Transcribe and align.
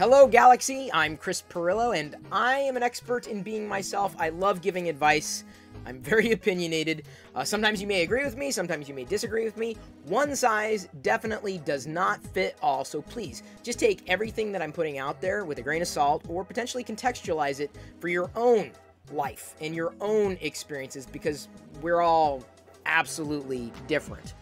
Hello, 0.00 0.26
Galaxy. 0.26 0.90
I'm 0.94 1.14
Chris 1.14 1.42
Pirillo, 1.42 1.94
and 1.94 2.16
I 2.32 2.56
am 2.60 2.78
an 2.78 2.82
expert 2.82 3.26
in 3.26 3.42
being 3.42 3.68
myself. 3.68 4.16
I 4.18 4.30
love 4.30 4.62
giving 4.62 4.88
advice. 4.88 5.44
I'm 5.84 6.00
very 6.00 6.32
opinionated. 6.32 7.04
Uh, 7.34 7.44
sometimes 7.44 7.82
you 7.82 7.86
may 7.86 8.00
agree 8.00 8.24
with 8.24 8.34
me, 8.34 8.50
sometimes 8.50 8.88
you 8.88 8.94
may 8.94 9.04
disagree 9.04 9.44
with 9.44 9.58
me. 9.58 9.76
One 10.06 10.34
size 10.34 10.88
definitely 11.02 11.58
does 11.58 11.86
not 11.86 12.24
fit 12.24 12.56
all, 12.62 12.82
so 12.82 13.02
please 13.02 13.42
just 13.62 13.78
take 13.78 14.00
everything 14.08 14.52
that 14.52 14.62
I'm 14.62 14.72
putting 14.72 14.96
out 14.96 15.20
there 15.20 15.44
with 15.44 15.58
a 15.58 15.62
grain 15.62 15.82
of 15.82 15.88
salt 15.88 16.24
or 16.30 16.46
potentially 16.46 16.82
contextualize 16.82 17.60
it 17.60 17.70
for 18.00 18.08
your 18.08 18.30
own 18.36 18.70
life 19.12 19.54
and 19.60 19.74
your 19.74 19.92
own 20.00 20.38
experiences 20.40 21.04
because 21.04 21.48
we're 21.82 22.00
all 22.00 22.42
absolutely 22.86 23.70
different. 23.86 24.32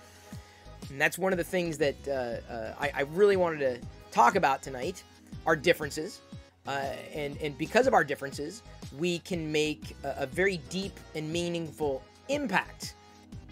And 0.88 1.00
that's 1.00 1.18
one 1.18 1.32
of 1.32 1.36
the 1.36 1.43
things 1.43 1.79
that 1.79 1.96
uh, 2.06 2.52
uh, 2.52 2.75
I, 2.79 2.93
I 2.95 3.00
really 3.00 3.36
wanted 3.36 3.59
to 3.59 3.80
talk 4.12 4.36
about 4.36 4.62
tonight 4.62 5.02
our 5.46 5.56
differences. 5.56 6.20
Uh, 6.66 6.92
and, 7.14 7.36
and 7.38 7.56
because 7.56 7.86
of 7.86 7.95
our 7.95 8.05
differences, 8.05 8.62
we 8.98 9.20
can 9.20 9.50
make 9.50 9.96
a, 10.05 10.14
a 10.19 10.27
very 10.27 10.59
deep 10.69 10.98
and 11.14 11.32
meaningful 11.32 12.02
impact 12.28 12.95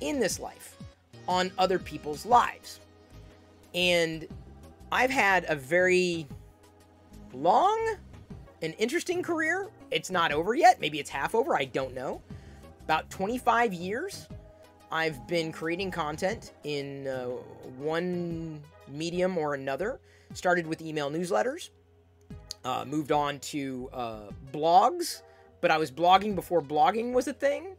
in 0.01 0.21
this 0.21 0.39
life 0.39 0.77
on 1.27 1.51
other 1.59 1.79
people's 1.79 2.27
lives. 2.27 2.81
And 3.75 4.27
I've 4.93 5.11
had 5.11 5.47
a 5.49 5.57
very 5.57 6.27
long 7.33 7.97
and 8.63 8.75
interesting 8.79 9.23
career. 9.23 9.69
It's 9.91 10.11
not 10.11 10.33
over 10.33 10.55
yet. 10.55 10.81
Maybe 10.81 10.99
it's 10.99 11.11
half 11.11 11.35
over. 11.35 11.57
I 11.57 11.65
don't 11.65 11.95
know. 11.95 12.21
About 12.85 13.11
25 13.11 13.75
years, 13.75 14.29
I've 14.93 15.27
been 15.27 15.53
creating 15.53 15.91
content 15.91 16.53
in 16.65 17.09
uh, 17.09 17.27
one 17.79 18.61
medium 18.89 19.37
or 19.37 19.55
another. 19.55 20.01
Started 20.35 20.67
with 20.67 20.83
email 20.83 21.11
newsletters, 21.11 21.71
uh, 22.65 22.85
moved 22.85 23.13
on 23.13 23.39
to 23.41 23.89
uh, 23.93 24.21
blogs, 24.53 25.23
but 25.61 25.71
I 25.71 25.79
was 25.79 25.91
blogging 25.91 26.35
before 26.35 26.61
blogging 26.61 27.13
was 27.13 27.29
a 27.29 27.33
thing. 27.33 27.77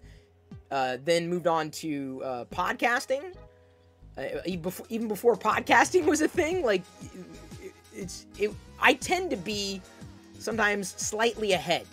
Uh, 0.71 0.97
then 1.03 1.29
moved 1.29 1.47
on 1.47 1.71
to 1.71 2.21
uh, 2.23 2.45
podcasting. 2.45 3.33
Uh, 4.17 4.23
even 4.45 5.07
before, 5.07 5.35
podcasting 5.35 6.05
was 6.05 6.21
a 6.21 6.27
thing, 6.27 6.63
like 6.63 6.83
it's 7.93 8.25
it. 8.39 8.51
I 8.79 8.95
tend 8.95 9.29
to 9.29 9.37
be 9.37 9.81
sometimes 10.39 10.89
slightly 10.97 11.53
ahead 11.53 11.85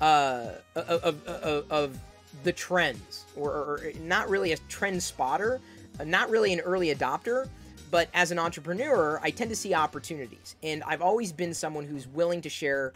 uh, 0.00 0.52
of, 0.74 1.02
of, 1.02 1.26
of, 1.26 1.70
of 1.70 1.98
the 2.44 2.52
trends, 2.52 3.26
or, 3.36 3.50
or, 3.50 3.92
not 4.00 4.28
really 4.28 4.52
a 4.52 4.56
trend 4.68 5.02
spotter, 5.02 5.60
not 6.04 6.30
really 6.30 6.52
an 6.52 6.60
early 6.60 6.94
adopter, 6.94 7.48
but 7.90 8.08
as 8.14 8.30
an 8.30 8.38
entrepreneur, 8.38 9.20
I 9.22 9.30
tend 9.30 9.50
to 9.50 9.56
see 9.56 9.74
opportunities, 9.74 10.56
and 10.62 10.82
I've 10.84 11.02
always 11.02 11.32
been 11.32 11.54
someone 11.54 11.84
who's 11.84 12.06
willing 12.06 12.40
to 12.42 12.48
share 12.48 12.92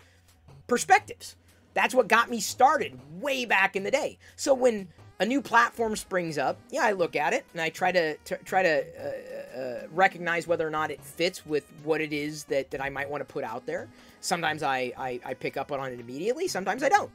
perspectives. 0.67 1.37
That's 1.75 1.95
what 1.95 2.09
got 2.09 2.31
me 2.31 2.41
started 2.41 2.99
way 3.21 3.45
back 3.45 3.75
in 3.75 3.83
the 3.83 3.91
day. 3.91 4.19
So 4.37 4.55
when 4.55 4.89
a 5.21 5.27
new 5.27 5.43
platform 5.43 5.97
springs 5.97 6.39
up, 6.39 6.59
yeah, 6.71 6.83
I 6.85 6.93
look 6.93 7.17
at 7.17 7.33
it 7.33 7.45
and 7.53 7.61
I 7.61 7.69
try 7.69 7.93
to, 7.93 8.17
try 8.45 8.63
to 8.63 8.85
uh, 8.99 9.59
uh, 9.59 9.87
recognize 9.93 10.47
whether 10.47 10.67
or 10.67 10.71
not 10.71 10.91
it 10.91 11.01
fits 11.03 11.45
with 11.45 11.71
what 11.83 12.01
it 12.01 12.13
is 12.13 12.45
that, 12.45 12.71
that 12.71 12.81
I 12.81 12.91
might 12.91 13.09
want 13.09 13.27
to 13.27 13.33
put 13.33 13.45
out 13.45 13.67
there. 13.67 13.89
Sometimes 14.21 14.63
I, 14.63 14.93
I, 14.97 15.21
I 15.25 15.35
pick 15.35 15.57
up 15.57 15.73
on 15.73 15.93
it 15.93 16.01
immediately. 16.01 16.49
Sometimes 16.49 16.83
I 16.83 16.89
don't. 16.89 17.11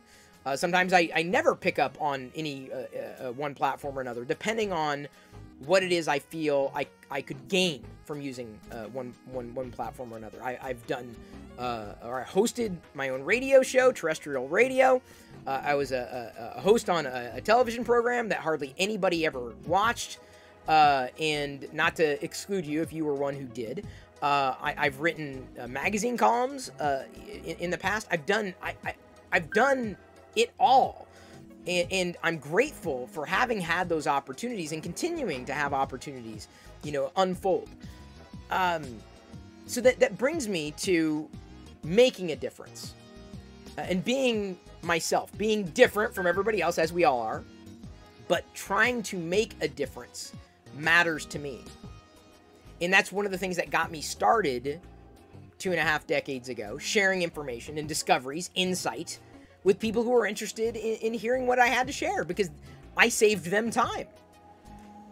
Uh, 0.45 0.55
sometimes 0.55 0.93
I, 0.93 1.09
I 1.13 1.23
never 1.23 1.55
pick 1.55 1.79
up 1.79 1.97
on 2.01 2.31
any 2.33 2.71
uh, 2.71 2.77
uh, 2.77 3.27
uh, 3.27 3.31
one 3.33 3.53
platform 3.53 3.97
or 3.97 4.01
another, 4.01 4.23
depending 4.23 4.71
on 4.71 5.07
what 5.65 5.83
it 5.83 5.91
is 5.91 6.07
I 6.07 6.19
feel 6.19 6.71
I, 6.75 6.87
I 7.11 7.21
could 7.21 7.47
gain 7.47 7.83
from 8.05 8.21
using 8.21 8.59
one, 8.91 9.13
one, 9.31 9.53
one 9.53 9.71
platform 9.71 10.13
or 10.13 10.17
another. 10.17 10.41
I, 10.43 10.57
I've 10.61 10.85
done 10.87 11.15
or 11.59 12.21
I 12.21 12.23
hosted 12.23 12.77
my 12.93 13.09
own 13.09 13.23
radio 13.23 13.61
show, 13.61 13.91
terrestrial 13.91 14.47
radio. 14.47 15.01
Uh, 15.45 15.61
I 15.63 15.75
was 15.75 15.91
a, 15.91 16.53
a, 16.55 16.57
a 16.57 16.61
host 16.61 16.89
on 16.89 17.05
a, 17.05 17.31
a, 17.35 17.41
television 17.41 17.83
program 17.83 18.29
that 18.29 18.39
hardly 18.39 18.73
anybody 18.77 19.25
ever 19.25 19.53
watched. 19.65 20.19
Uh, 20.67 21.07
and 21.19 21.67
not 21.73 21.95
to 21.95 22.23
exclude 22.23 22.63
you 22.63 22.83
if 22.83 22.93
you 22.93 23.03
were 23.03 23.15
one 23.15 23.33
who 23.33 23.45
did. 23.45 23.87
Uh, 24.21 24.53
I, 24.61 24.83
have 24.83 24.99
written 24.99 25.47
uh, 25.59 25.67
magazine 25.67 26.15
columns 26.15 26.69
uh, 26.79 27.05
in, 27.43 27.55
in, 27.57 27.69
the 27.71 27.77
past. 27.77 28.07
I've 28.11 28.25
done 28.27 28.53
I, 28.61 28.75
I, 28.85 28.93
have 29.31 29.51
done 29.51 29.97
it 30.35 30.51
all, 30.59 31.07
and, 31.69 31.87
and, 31.91 32.17
I'm 32.23 32.37
grateful 32.37 33.07
for 33.07 33.25
having 33.25 33.61
had 33.61 33.87
those 33.87 34.07
opportunities 34.07 34.71
and 34.71 34.81
continuing 34.81 35.45
to 35.45 35.53
have 35.53 35.71
opportunities, 35.73 36.47
you 36.83 36.91
know, 36.91 37.11
unfold. 37.15 37.69
Um, 38.49 38.83
so 39.67 39.79
that 39.81 39.99
that 39.99 40.17
brings 40.17 40.47
me 40.47 40.71
to 40.71 41.29
making 41.83 42.31
a 42.31 42.35
difference 42.35 42.95
uh, 43.77 43.81
and 43.81 44.03
being 44.03 44.57
myself, 44.81 45.35
being 45.37 45.63
different 45.65 46.15
from 46.15 46.25
everybody 46.25 46.61
else, 46.61 46.79
as 46.79 46.91
we 46.91 47.03
all 47.03 47.21
are, 47.21 47.43
but 48.27 48.43
trying 48.55 49.03
to 49.03 49.17
make 49.17 49.55
a 49.61 49.67
difference 49.67 50.33
matters 50.75 51.25
to 51.27 51.39
me. 51.39 51.63
And 52.81 52.91
that's 52.91 53.11
one 53.11 53.25
of 53.25 53.31
the 53.31 53.37
things 53.37 53.57
that 53.57 53.69
got 53.69 53.91
me 53.91 54.01
started 54.01 54.79
two 55.59 55.71
and 55.71 55.79
a 55.79 55.83
half 55.83 56.07
decades 56.07 56.49
ago, 56.49 56.77
sharing 56.77 57.21
information 57.21 57.77
and 57.77 57.87
discoveries, 57.87 58.49
insight 58.55 59.19
with 59.63 59.79
people 59.79 60.03
who 60.03 60.15
are 60.15 60.25
interested 60.25 60.75
in, 60.75 60.95
in 60.97 61.13
hearing 61.13 61.47
what 61.47 61.59
I 61.59 61.67
had 61.67 61.87
to 61.87 61.93
share 61.93 62.23
because 62.23 62.49
I 62.97 63.09
saved 63.09 63.45
them 63.45 63.71
time. 63.71 64.07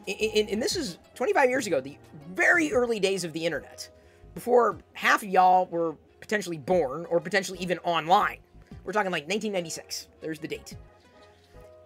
And, 0.08 0.50
and 0.50 0.62
this 0.62 0.76
is 0.76 0.98
25 1.16 1.50
years 1.50 1.68
ago, 1.68 1.82
the 1.82 1.98
very 2.34 2.72
early 2.72 3.00
days 3.00 3.24
of 3.24 3.34
the 3.34 3.46
internet, 3.46 3.90
before 4.34 4.78
half 4.94 5.24
of 5.24 5.30
y'all 5.30 5.66
were 5.66 5.96
potentially 6.22 6.58
born 6.58 7.06
or 7.10 7.20
potentially 7.20 7.60
even 7.60 7.78
online. 7.80 8.38
We're 8.84 8.94
talking 8.94 9.12
like 9.12 9.24
1996. 9.24 10.08
There's 10.22 10.40
the 10.40 10.48
date. 10.48 10.76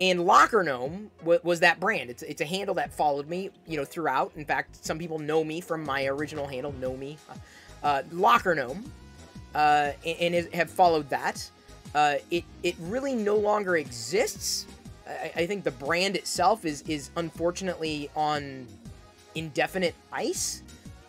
And 0.01 0.25
Locker 0.25 0.63
Gnome 0.63 1.11
was 1.23 1.59
that 1.59 1.79
brand. 1.79 2.09
It's, 2.09 2.23
it's 2.23 2.41
a 2.41 2.45
handle 2.45 2.73
that 2.75 2.91
followed 2.91 3.29
me, 3.29 3.51
you 3.67 3.77
know, 3.77 3.85
throughout. 3.85 4.31
In 4.35 4.45
fact, 4.45 4.83
some 4.83 4.97
people 4.97 5.19
know 5.19 5.43
me 5.43 5.61
from 5.61 5.83
my 5.83 6.07
original 6.07 6.47
handle, 6.47 6.73
know 6.73 6.97
me, 6.97 7.17
uh, 7.83 8.01
Locker 8.11 8.55
Gnome, 8.55 8.91
uh, 9.53 9.91
and, 10.03 10.33
and, 10.33 10.53
have 10.55 10.71
followed 10.71 11.07
that. 11.09 11.47
Uh, 11.93 12.15
it 12.29 12.43
it 12.63 12.75
really 12.79 13.15
no 13.15 13.35
longer 13.35 13.77
exists. 13.77 14.65
I, 15.07 15.31
I, 15.35 15.45
think 15.45 15.63
the 15.63 15.71
brand 15.71 16.15
itself 16.15 16.63
is 16.63 16.83
is 16.83 17.09
unfortunately 17.17 18.09
on 18.15 18.65
indefinite 19.35 19.95
ice. 20.11 20.63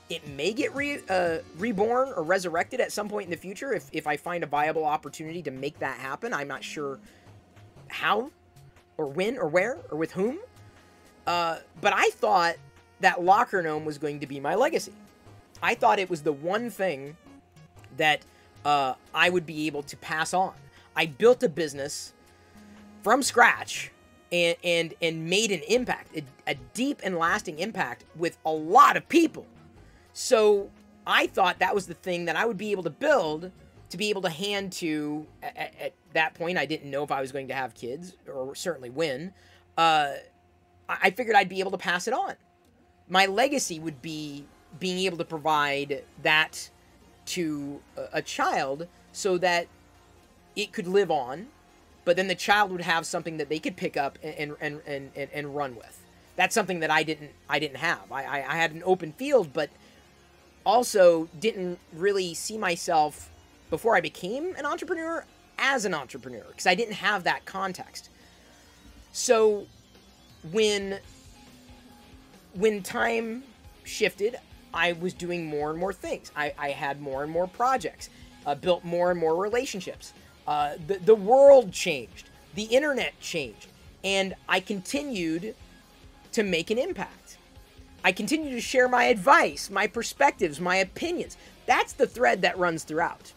It 0.09 0.27
may 0.29 0.53
get 0.53 0.75
re, 0.75 0.99
uh, 1.09 1.39
reborn 1.57 2.13
or 2.17 2.23
resurrected 2.23 2.81
at 2.81 2.93
some 2.93 3.09
point 3.09 3.27
in 3.27 3.31
the 3.31 3.37
future 3.37 3.73
if, 3.73 3.89
if 3.93 4.07
I 4.07 4.17
find 4.17 4.45
a 4.45 4.47
viable 4.47 4.85
opportunity 4.85 5.41
to 5.43 5.51
make 5.51 5.79
that 5.79 5.99
happen. 5.99 6.35
I'm 6.35 6.49
not 6.49 6.63
sure 6.63 6.99
how 7.89 8.31
or 8.99 9.07
when 9.07 9.39
or 9.39 9.49
where 9.49 9.79
or 9.91 9.97
with 9.97 10.13
whom. 10.13 10.39
Uh, 11.27 11.59
but 11.81 11.93
I 11.95 12.11
thought 12.11 12.57
that 13.01 13.23
Locker 13.23 13.63
Gnome 13.63 13.85
was 13.85 13.99
going 13.99 14.21
to 14.21 14.27
be 14.27 14.41
my 14.41 14.55
legacy. 14.55 14.93
I 15.63 15.75
thought 15.75 15.99
it 15.99 16.11
was 16.11 16.23
the 16.23 16.33
one 16.33 16.71
thing 16.71 17.17
that 17.97 18.23
uh, 18.65 18.95
I 19.15 19.31
would 19.31 19.47
be 19.47 19.67
able 19.67 19.83
to 19.85 19.97
pass 19.97 20.35
on. 20.35 20.53
I 20.97 21.07
built 21.07 21.43
a 21.43 21.49
business 21.49 22.13
from 23.03 23.23
scratch 23.23 23.91
and 24.31 24.57
and 24.65 24.95
and 25.03 25.27
made 25.29 25.51
an 25.51 25.61
impact, 25.69 26.17
a, 26.17 26.23
a 26.47 26.55
deep 26.75 27.01
and 27.03 27.19
lasting 27.19 27.59
impact 27.59 28.05
with 28.17 28.39
a 28.45 28.53
lot 28.53 28.97
of 28.97 29.09
people. 29.09 29.47
So 30.13 30.71
I 31.07 31.27
thought 31.27 31.59
that 31.59 31.75
was 31.75 31.87
the 31.87 31.95
thing 31.95 32.27
that 32.27 32.37
I 32.37 32.45
would 32.45 32.59
be 32.59 32.71
able 32.71 32.83
to 32.85 32.91
build 32.91 33.51
to 33.91 33.97
be 33.99 34.09
able 34.09 34.23
to 34.23 34.31
hand 34.31 34.73
to 34.73 35.27
at, 35.43 35.75
at 35.79 35.93
that 36.15 36.35
point. 36.35 36.57
I 36.57 36.67
didn't 36.67 36.91
know 36.91 37.03
if 37.03 37.13
I 37.13 37.21
was 37.21 37.31
going 37.31 37.49
to 37.49 37.55
have 37.55 37.75
kids 37.75 38.15
or 38.27 38.55
certainly 38.55 38.91
when. 38.91 39.33
Uh, 39.77 40.15
I 40.89 41.11
figured 41.11 41.37
I'd 41.37 41.49
be 41.49 41.61
able 41.61 41.71
to 41.71 41.79
pass 41.79 42.07
it 42.07 42.15
on. 42.15 42.35
My 43.09 43.27
legacy 43.27 43.79
would 43.79 44.03
be 44.03 44.47
being 44.81 44.99
able 45.05 45.19
to 45.19 45.25
provide 45.25 46.05
that 46.23 46.71
to 47.27 47.81
a, 47.97 48.05
a 48.15 48.23
child 48.23 48.89
so 49.13 49.39
that 49.39 49.67
it 50.57 50.73
could 50.73 50.87
live 50.87 51.11
on, 51.11 51.49
but 52.05 52.17
then 52.17 52.29
the 52.29 52.35
child 52.35 52.71
would 52.73 52.81
have 52.81 53.07
something 53.07 53.37
that 53.37 53.49
they 53.49 53.59
could 53.59 53.77
pick 53.77 53.97
up 53.97 54.19
and 54.23 54.57
and, 54.61 54.81
and, 54.87 55.11
and, 55.15 55.31
and 55.33 55.57
run 55.57 55.77
with. 55.77 55.99
That's 56.37 56.55
something 56.55 56.81
that 56.81 56.91
I 56.91 57.03
didn't 57.03 57.31
I 57.49 57.59
didn't 57.59 57.77
have. 57.79 58.11
I, 58.11 58.25
I, 58.25 58.37
I 58.37 58.57
had 58.57 58.73
an 58.73 58.83
open 58.85 59.13
field, 59.13 59.53
but 59.53 59.71
also 60.65 61.29
didn't 61.39 61.79
really 61.93 62.35
see 62.35 62.57
myself 62.57 63.31
before 63.71 63.97
I 63.97 64.01
became 64.01 64.55
an 64.57 64.67
entrepreneur 64.67 65.25
as 65.59 65.85
an 65.85 65.95
entrepreneur 65.95 66.45
because 66.49 66.67
I 66.67 66.75
didn't 66.75 66.95
have 66.95 67.25
that 67.25 67.45
context. 67.45 68.11
So 69.13 69.67
when 70.51 70.99
when 72.55 72.83
time 72.83 73.45
shifted, 73.85 74.37
I 74.75 74.93
was 74.93 75.15
doing 75.15 75.47
more 75.47 75.71
and 75.71 75.79
more 75.79 75.93
things. 75.93 76.31
I, 76.37 76.55
I 76.59 76.71
had 76.71 77.01
more 77.01 77.23
and 77.23 77.31
more 77.31 77.47
projects, 77.47 78.11
uh, 78.47 78.55
built 78.55 78.85
more 78.85 79.11
and 79.11 79.19
more 79.19 79.37
relationships. 79.37 80.13
Uh, 80.47 80.75
the, 80.87 80.99
the 80.99 81.15
world 81.15 81.73
changed, 81.73 82.31
the 82.55 82.65
internet 82.65 83.19
changed, 83.21 83.69
and 84.05 84.35
I 84.49 84.61
continued 84.61 85.55
to 86.33 86.43
make 86.43 86.71
an 86.71 86.79
impact. 86.79 87.39
I 88.05 88.13
continue 88.13 88.51
to 88.51 88.61
share 88.61 88.89
my 88.89 89.05
advice, 89.05 89.71
my 89.71 89.87
perspectives, 89.87 90.61
my 90.61 90.77
opinions. 90.77 91.37
That's 91.67 91.93
the 91.93 92.07
thread 92.07 92.43
that 92.43 92.59
runs 92.59 92.85
throughout. 92.85 93.33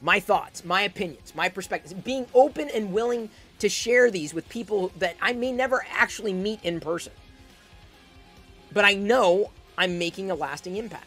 my 0.00 0.18
thoughts, 0.20 0.64
my 0.64 0.82
opinions, 0.82 1.34
my 1.34 1.48
perspectives, 1.48 1.94
being 1.94 2.26
open 2.34 2.68
and 2.70 2.92
willing 2.92 3.30
to 3.60 3.68
share 3.68 4.10
these 4.10 4.34
with 4.34 4.48
people 4.48 4.90
that 4.98 5.16
I 5.22 5.32
may 5.32 5.52
never 5.52 5.84
actually 5.90 6.32
meet 6.32 6.60
in 6.64 6.80
person. 6.80 7.12
But 8.72 8.84
I 8.84 8.94
know 8.94 9.52
I'm 9.78 9.98
making 9.98 10.30
a 10.30 10.34
lasting 10.34 10.76
impact. 10.76 11.06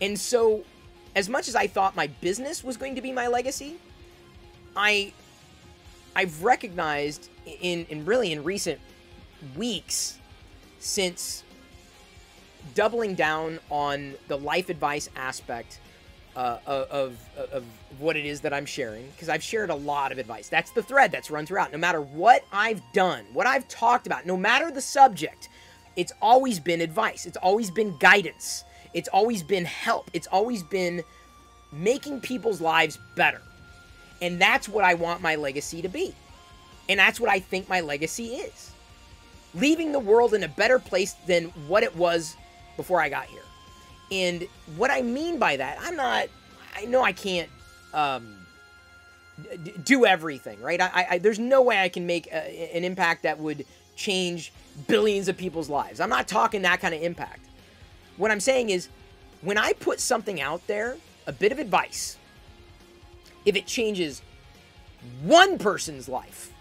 And 0.00 0.18
so, 0.18 0.64
as 1.14 1.28
much 1.28 1.48
as 1.48 1.56
I 1.56 1.66
thought 1.66 1.96
my 1.96 2.06
business 2.06 2.62
was 2.62 2.76
going 2.76 2.94
to 2.94 3.00
be 3.00 3.12
my 3.12 3.26
legacy, 3.26 3.76
I 4.76 5.12
I've 6.14 6.42
recognized 6.42 7.28
in 7.46 7.86
in 7.86 8.04
really 8.04 8.32
in 8.32 8.44
recent 8.44 8.80
weeks 9.56 10.18
since 10.78 11.44
doubling 12.74 13.14
down 13.14 13.58
on 13.70 14.14
the 14.28 14.36
life 14.36 14.68
advice 14.68 15.08
aspect 15.16 15.80
uh, 16.36 16.58
of, 16.66 17.18
of 17.52 17.64
what 17.98 18.16
it 18.16 18.24
is 18.24 18.40
that 18.40 18.52
I'm 18.52 18.66
sharing 18.66 19.08
because 19.10 19.28
I've 19.28 19.42
shared 19.42 19.70
a 19.70 19.74
lot 19.74 20.12
of 20.12 20.18
advice. 20.18 20.48
That's 20.48 20.70
the 20.70 20.82
thread 20.82 21.10
that's 21.10 21.30
run 21.30 21.46
throughout. 21.46 21.72
No 21.72 21.78
matter 21.78 22.00
what 22.00 22.44
I've 22.52 22.80
done, 22.92 23.24
what 23.32 23.46
I've 23.46 23.66
talked 23.68 24.06
about, 24.06 24.26
no 24.26 24.36
matter 24.36 24.70
the 24.70 24.80
subject, 24.80 25.48
it's 25.96 26.12
always 26.22 26.60
been 26.60 26.80
advice. 26.80 27.26
It's 27.26 27.36
always 27.36 27.70
been 27.70 27.96
guidance. 27.98 28.64
It's 28.94 29.08
always 29.08 29.42
been 29.42 29.64
help. 29.64 30.10
It's 30.12 30.26
always 30.26 30.62
been 30.62 31.02
making 31.72 32.20
people's 32.20 32.60
lives 32.60 32.98
better. 33.14 33.40
And 34.22 34.40
that's 34.40 34.68
what 34.68 34.84
I 34.84 34.94
want 34.94 35.22
my 35.22 35.36
legacy 35.36 35.82
to 35.82 35.88
be. 35.88 36.14
And 36.88 36.98
that's 36.98 37.20
what 37.20 37.30
I 37.30 37.38
think 37.38 37.68
my 37.68 37.80
legacy 37.80 38.34
is. 38.34 38.72
Leaving 39.54 39.92
the 39.92 39.98
world 39.98 40.34
in 40.34 40.42
a 40.42 40.48
better 40.48 40.78
place 40.78 41.14
than 41.26 41.44
what 41.68 41.82
it 41.82 41.94
was 41.96 42.36
before 42.76 43.00
I 43.00 43.08
got 43.08 43.26
here. 43.26 43.42
And 44.10 44.46
what 44.76 44.90
I 44.90 45.02
mean 45.02 45.38
by 45.38 45.56
that, 45.56 45.78
I'm 45.80 45.96
not, 45.96 46.26
I 46.76 46.84
know 46.84 47.02
I 47.02 47.12
can't 47.12 47.48
um, 47.94 48.34
d- 49.62 49.74
do 49.84 50.04
everything, 50.04 50.60
right? 50.60 50.80
I, 50.80 51.06
I, 51.10 51.18
there's 51.18 51.38
no 51.38 51.62
way 51.62 51.80
I 51.80 51.88
can 51.88 52.06
make 52.06 52.26
a, 52.26 52.76
an 52.76 52.84
impact 52.84 53.22
that 53.22 53.38
would 53.38 53.64
change 53.96 54.52
billions 54.88 55.28
of 55.28 55.36
people's 55.36 55.68
lives. 55.68 56.00
I'm 56.00 56.10
not 56.10 56.26
talking 56.26 56.62
that 56.62 56.80
kind 56.80 56.94
of 56.94 57.02
impact. 57.02 57.46
What 58.20 58.30
I'm 58.30 58.40
saying 58.40 58.68
is, 58.68 58.88
when 59.40 59.56
I 59.56 59.72
put 59.72 59.98
something 59.98 60.42
out 60.42 60.66
there, 60.66 60.98
a 61.26 61.32
bit 61.32 61.52
of 61.52 61.58
advice, 61.58 62.18
if 63.46 63.56
it 63.56 63.64
changes 63.64 64.20
one 65.22 65.56
person's 65.56 66.06
life, 66.06 66.52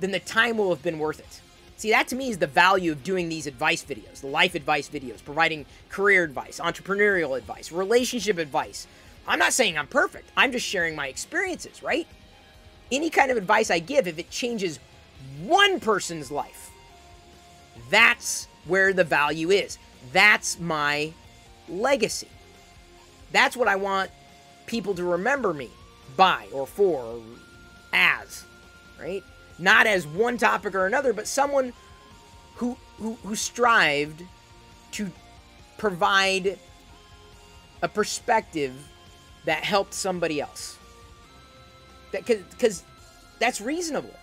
then 0.00 0.10
the 0.10 0.18
time 0.18 0.58
will 0.58 0.70
have 0.70 0.82
been 0.82 0.98
worth 0.98 1.20
it. 1.20 1.40
See, 1.76 1.90
that 1.90 2.08
to 2.08 2.16
me 2.16 2.30
is 2.30 2.38
the 2.38 2.48
value 2.48 2.90
of 2.90 3.04
doing 3.04 3.28
these 3.28 3.46
advice 3.46 3.84
videos, 3.84 4.22
the 4.22 4.26
life 4.26 4.56
advice 4.56 4.88
videos, 4.88 5.24
providing 5.24 5.66
career 5.88 6.24
advice, 6.24 6.58
entrepreneurial 6.58 7.38
advice, 7.38 7.70
relationship 7.70 8.36
advice. 8.36 8.88
I'm 9.28 9.38
not 9.38 9.52
saying 9.52 9.78
I'm 9.78 9.86
perfect. 9.86 10.28
I'm 10.36 10.50
just 10.50 10.66
sharing 10.66 10.96
my 10.96 11.06
experiences, 11.06 11.80
right? 11.80 12.08
Any 12.90 13.08
kind 13.08 13.30
of 13.30 13.36
advice 13.36 13.70
I 13.70 13.78
give, 13.78 14.08
if 14.08 14.18
it 14.18 14.30
changes 14.30 14.80
one 15.44 15.78
person's 15.78 16.32
life, 16.32 16.72
that's 17.88 18.48
where 18.66 18.92
the 18.92 19.04
value 19.04 19.50
is. 19.50 19.78
That's 20.12 20.58
my 20.58 21.12
legacy. 21.68 22.28
That's 23.32 23.56
what 23.56 23.68
I 23.68 23.76
want 23.76 24.10
people 24.66 24.94
to 24.94 25.04
remember 25.04 25.52
me 25.52 25.70
by 26.16 26.46
or 26.52 26.66
for 26.66 27.02
or 27.02 27.22
as, 27.92 28.44
right? 29.00 29.22
not 29.58 29.86
as 29.86 30.06
one 30.06 30.38
topic 30.38 30.74
or 30.74 30.86
another, 30.86 31.12
but 31.12 31.26
someone 31.26 31.72
who 32.56 32.76
who, 32.98 33.14
who 33.24 33.34
strived 33.34 34.22
to 34.92 35.10
provide 35.76 36.58
a 37.82 37.88
perspective 37.88 38.74
that 39.44 39.64
helped 39.64 39.94
somebody 39.94 40.40
else. 40.40 40.78
That 42.12 42.24
because 42.26 42.84
that's 43.38 43.60
reasonable. 43.60 44.14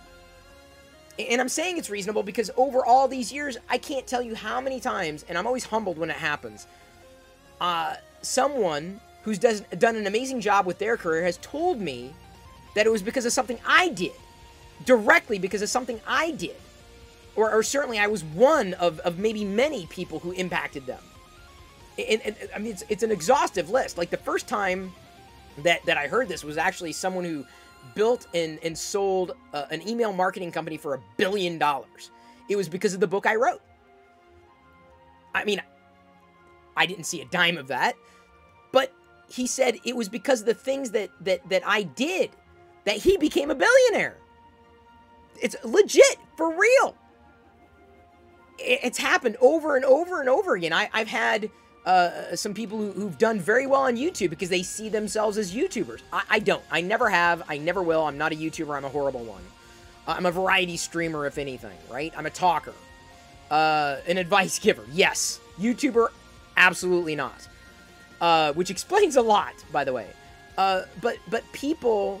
And 1.18 1.40
I'm 1.40 1.48
saying 1.48 1.78
it's 1.78 1.88
reasonable 1.88 2.22
because 2.22 2.50
over 2.56 2.84
all 2.84 3.08
these 3.08 3.32
years, 3.32 3.56
I 3.70 3.78
can't 3.78 4.06
tell 4.06 4.20
you 4.20 4.34
how 4.34 4.60
many 4.60 4.80
times, 4.80 5.24
and 5.28 5.38
I'm 5.38 5.46
always 5.46 5.64
humbled 5.64 5.98
when 5.98 6.10
it 6.10 6.16
happens. 6.16 6.66
Uh, 7.60 7.94
someone 8.20 9.00
who's 9.22 9.38
does, 9.38 9.62
done 9.78 9.96
an 9.96 10.06
amazing 10.06 10.40
job 10.40 10.66
with 10.66 10.78
their 10.78 10.96
career 10.96 11.24
has 11.24 11.38
told 11.38 11.80
me 11.80 12.14
that 12.74 12.86
it 12.86 12.92
was 12.92 13.02
because 13.02 13.24
of 13.24 13.32
something 13.32 13.58
I 13.66 13.88
did 13.88 14.12
directly 14.84 15.38
because 15.38 15.62
of 15.62 15.68
something 15.68 16.00
I 16.06 16.32
did. 16.32 16.56
Or, 17.34 17.50
or 17.50 17.62
certainly 17.62 17.98
I 17.98 18.06
was 18.06 18.22
one 18.24 18.74
of, 18.74 18.98
of 19.00 19.18
maybe 19.18 19.44
many 19.44 19.86
people 19.86 20.18
who 20.18 20.32
impacted 20.32 20.86
them. 20.86 21.02
And, 21.98 22.20
and, 22.22 22.36
I 22.54 22.58
mean, 22.58 22.72
it's, 22.72 22.84
it's 22.88 23.02
an 23.02 23.10
exhaustive 23.10 23.70
list. 23.70 23.96
Like 23.96 24.10
the 24.10 24.16
first 24.18 24.46
time 24.46 24.92
that, 25.58 25.84
that 25.86 25.96
I 25.96 26.08
heard 26.08 26.28
this 26.28 26.44
was 26.44 26.58
actually 26.58 26.92
someone 26.92 27.24
who 27.24 27.46
built 27.94 28.26
and, 28.34 28.58
and 28.62 28.76
sold 28.76 29.32
uh, 29.52 29.64
an 29.70 29.86
email 29.88 30.12
marketing 30.12 30.52
company 30.52 30.76
for 30.76 30.94
a 30.94 31.00
billion 31.16 31.58
dollars. 31.58 32.10
It 32.48 32.56
was 32.56 32.68
because 32.68 32.94
of 32.94 33.00
the 33.00 33.06
book 33.06 33.26
I 33.26 33.34
wrote. 33.34 33.60
I 35.34 35.44
mean, 35.44 35.60
I 36.76 36.86
didn't 36.86 37.04
see 37.04 37.20
a 37.20 37.24
dime 37.26 37.58
of 37.58 37.68
that, 37.68 37.94
but 38.72 38.92
he 39.28 39.46
said 39.46 39.78
it 39.84 39.96
was 39.96 40.08
because 40.08 40.40
of 40.40 40.46
the 40.46 40.54
things 40.54 40.90
that 40.92 41.10
that 41.22 41.46
that 41.48 41.62
I 41.66 41.82
did 41.82 42.30
that 42.84 42.96
he 42.96 43.16
became 43.16 43.50
a 43.50 43.54
billionaire. 43.54 44.16
It's 45.42 45.56
legit, 45.64 46.16
for 46.36 46.56
real. 46.56 46.96
It's 48.58 48.96
happened 48.96 49.36
over 49.40 49.76
and 49.76 49.84
over 49.84 50.20
and 50.20 50.30
over 50.30 50.54
again. 50.54 50.72
I, 50.72 50.88
have 50.92 51.08
had 51.08 51.50
uh, 51.86 52.34
some 52.34 52.52
people 52.52 52.78
who, 52.78 53.06
have 53.06 53.16
done 53.16 53.38
very 53.38 53.66
well 53.66 53.82
on 53.82 53.96
YouTube 53.96 54.28
because 54.30 54.48
they 54.48 54.62
see 54.62 54.88
themselves 54.88 55.38
as 55.38 55.54
YouTubers. 55.54 56.02
I, 56.12 56.22
I, 56.30 56.38
don't. 56.40 56.62
I 56.70 56.80
never 56.80 57.08
have. 57.08 57.44
I 57.48 57.58
never 57.58 57.80
will. 57.82 58.04
I'm 58.04 58.18
not 58.18 58.32
a 58.32 58.34
YouTuber. 58.34 58.76
I'm 58.76 58.84
a 58.84 58.88
horrible 58.88 59.24
one. 59.24 59.42
Uh, 60.06 60.14
I'm 60.18 60.26
a 60.26 60.32
variety 60.32 60.76
streamer, 60.76 61.26
if 61.26 61.38
anything, 61.38 61.78
right? 61.88 62.12
I'm 62.16 62.26
a 62.26 62.30
talker. 62.30 62.74
Uh, 63.50 63.98
an 64.08 64.18
advice 64.18 64.58
giver. 64.62 64.84
Yes. 64.92 65.38
YouTuber, 65.60 66.08
absolutely 66.56 67.14
not. 67.14 67.48
Uh, 68.20 68.52
which 68.54 68.70
explains 68.70 69.14
a 69.14 69.22
lot, 69.22 69.54
by 69.70 69.84
the 69.84 69.92
way. 69.92 70.08
Uh, 70.58 70.82
but 71.00 71.18
but 71.30 71.44
people 71.52 72.20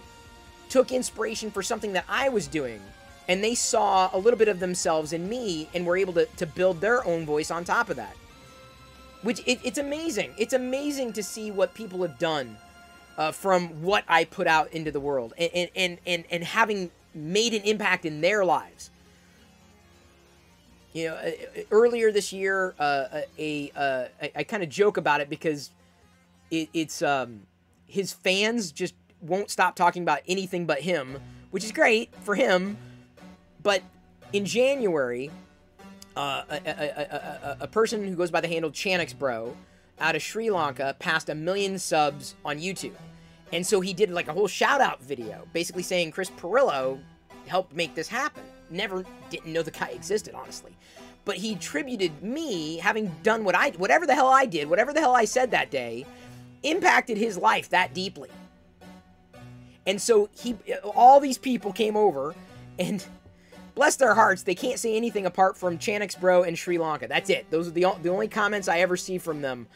took 0.68 0.92
inspiration 0.92 1.50
for 1.50 1.62
something 1.62 1.92
that 1.94 2.04
I 2.08 2.28
was 2.28 2.46
doing 2.46 2.80
and 3.28 3.42
they 3.42 3.54
saw 3.54 4.10
a 4.12 4.18
little 4.18 4.38
bit 4.38 4.48
of 4.48 4.60
themselves 4.60 5.12
in 5.12 5.28
me 5.28 5.68
and 5.74 5.86
were 5.86 5.96
able 5.96 6.12
to, 6.12 6.26
to 6.36 6.46
build 6.46 6.80
their 6.80 7.04
own 7.06 7.24
voice 7.24 7.50
on 7.50 7.64
top 7.64 7.88
of 7.88 7.96
that 7.96 8.14
which 9.26 9.40
it, 9.44 9.58
it's 9.64 9.78
amazing. 9.78 10.32
It's 10.38 10.52
amazing 10.52 11.12
to 11.14 11.22
see 11.22 11.50
what 11.50 11.74
people 11.74 12.00
have 12.02 12.16
done 12.16 12.56
uh, 13.18 13.32
from 13.32 13.82
what 13.82 14.04
i 14.06 14.24
put 14.24 14.46
out 14.46 14.72
into 14.72 14.92
the 14.92 15.00
world. 15.00 15.34
And, 15.36 15.68
and, 15.74 15.98
and, 16.06 16.24
and 16.30 16.44
having 16.44 16.90
made 17.12 17.52
an 17.52 17.62
impact 17.62 18.04
in 18.04 18.20
their 18.20 18.44
lives. 18.44 18.90
You 20.92 21.08
know 21.08 21.14
uh, 21.14 21.26
uh, 21.26 21.60
earlier 21.72 22.12
this 22.12 22.32
year 22.32 22.74
uh, 22.78 23.22
a, 23.36 23.72
a, 23.76 24.08
I, 24.22 24.32
I 24.36 24.44
kind 24.44 24.62
of 24.62 24.68
joke 24.68 24.96
about 24.96 25.20
it 25.20 25.28
because 25.28 25.70
it, 26.52 26.68
it's 26.72 27.02
um, 27.02 27.42
his 27.86 28.12
fans 28.12 28.70
just 28.70 28.94
won't 29.20 29.50
stop 29.50 29.74
talking 29.74 30.02
about 30.02 30.20
anything 30.28 30.66
but 30.66 30.80
him 30.80 31.18
which 31.50 31.64
is 31.64 31.72
great 31.72 32.14
for 32.22 32.34
him. 32.34 32.76
But 33.62 33.82
in 34.32 34.44
January, 34.44 35.30
uh, 36.16 36.42
a, 36.50 36.54
a, 36.54 36.70
a, 36.70 37.56
a, 37.60 37.66
person 37.68 38.06
who 38.06 38.16
goes 38.16 38.30
by 38.30 38.40
the 38.40 38.48
handle 38.48 38.70
Chanux 38.70 39.16
Bro 39.16 39.54
out 40.00 40.16
of 40.16 40.22
Sri 40.22 40.50
Lanka 40.50 40.96
passed 40.98 41.28
a 41.28 41.34
million 41.34 41.78
subs 41.78 42.34
on 42.44 42.58
YouTube. 42.58 42.94
And 43.52 43.66
so 43.66 43.80
he 43.80 43.92
did 43.92 44.10
like 44.10 44.28
a 44.28 44.32
whole 44.32 44.48
shout 44.48 44.80
out 44.80 45.02
video, 45.02 45.46
basically 45.52 45.82
saying 45.82 46.10
Chris 46.10 46.30
Pirillo 46.30 46.98
helped 47.46 47.74
make 47.74 47.94
this 47.94 48.08
happen. 48.08 48.42
Never 48.70 49.04
didn't 49.30 49.52
know 49.52 49.62
the 49.62 49.70
guy 49.70 49.88
existed, 49.88 50.34
honestly. 50.34 50.76
But 51.24 51.36
he 51.36 51.52
attributed 51.52 52.22
me 52.22 52.78
having 52.78 53.14
done 53.22 53.44
what 53.44 53.54
I, 53.54 53.70
whatever 53.70 54.06
the 54.06 54.14
hell 54.14 54.28
I 54.28 54.46
did, 54.46 54.68
whatever 54.68 54.92
the 54.92 55.00
hell 55.00 55.14
I 55.14 55.24
said 55.24 55.50
that 55.52 55.70
day, 55.70 56.06
impacted 56.62 57.16
his 57.16 57.36
life 57.36 57.68
that 57.70 57.94
deeply. 57.94 58.30
And 59.86 60.00
so 60.00 60.28
he, 60.36 60.56
all 60.82 61.20
these 61.20 61.38
people 61.38 61.72
came 61.72 61.96
over 61.96 62.34
and 62.78 63.04
bless 63.76 63.94
their 63.94 64.14
hearts, 64.14 64.42
they 64.42 64.54
can't 64.56 64.80
say 64.80 64.96
anything 64.96 65.26
apart 65.26 65.56
from 65.56 65.78
Chanux 65.78 66.18
Bro 66.18 66.42
and 66.42 66.58
Sri 66.58 66.78
Lanka. 66.78 67.06
That's 67.06 67.30
it. 67.30 67.46
Those 67.50 67.68
are 67.68 67.70
the, 67.70 67.86
the 68.02 68.08
only 68.08 68.26
comments 68.26 68.66
I 68.66 68.80
ever 68.80 68.96
see 68.96 69.18
from 69.18 69.40
them. 69.40 69.68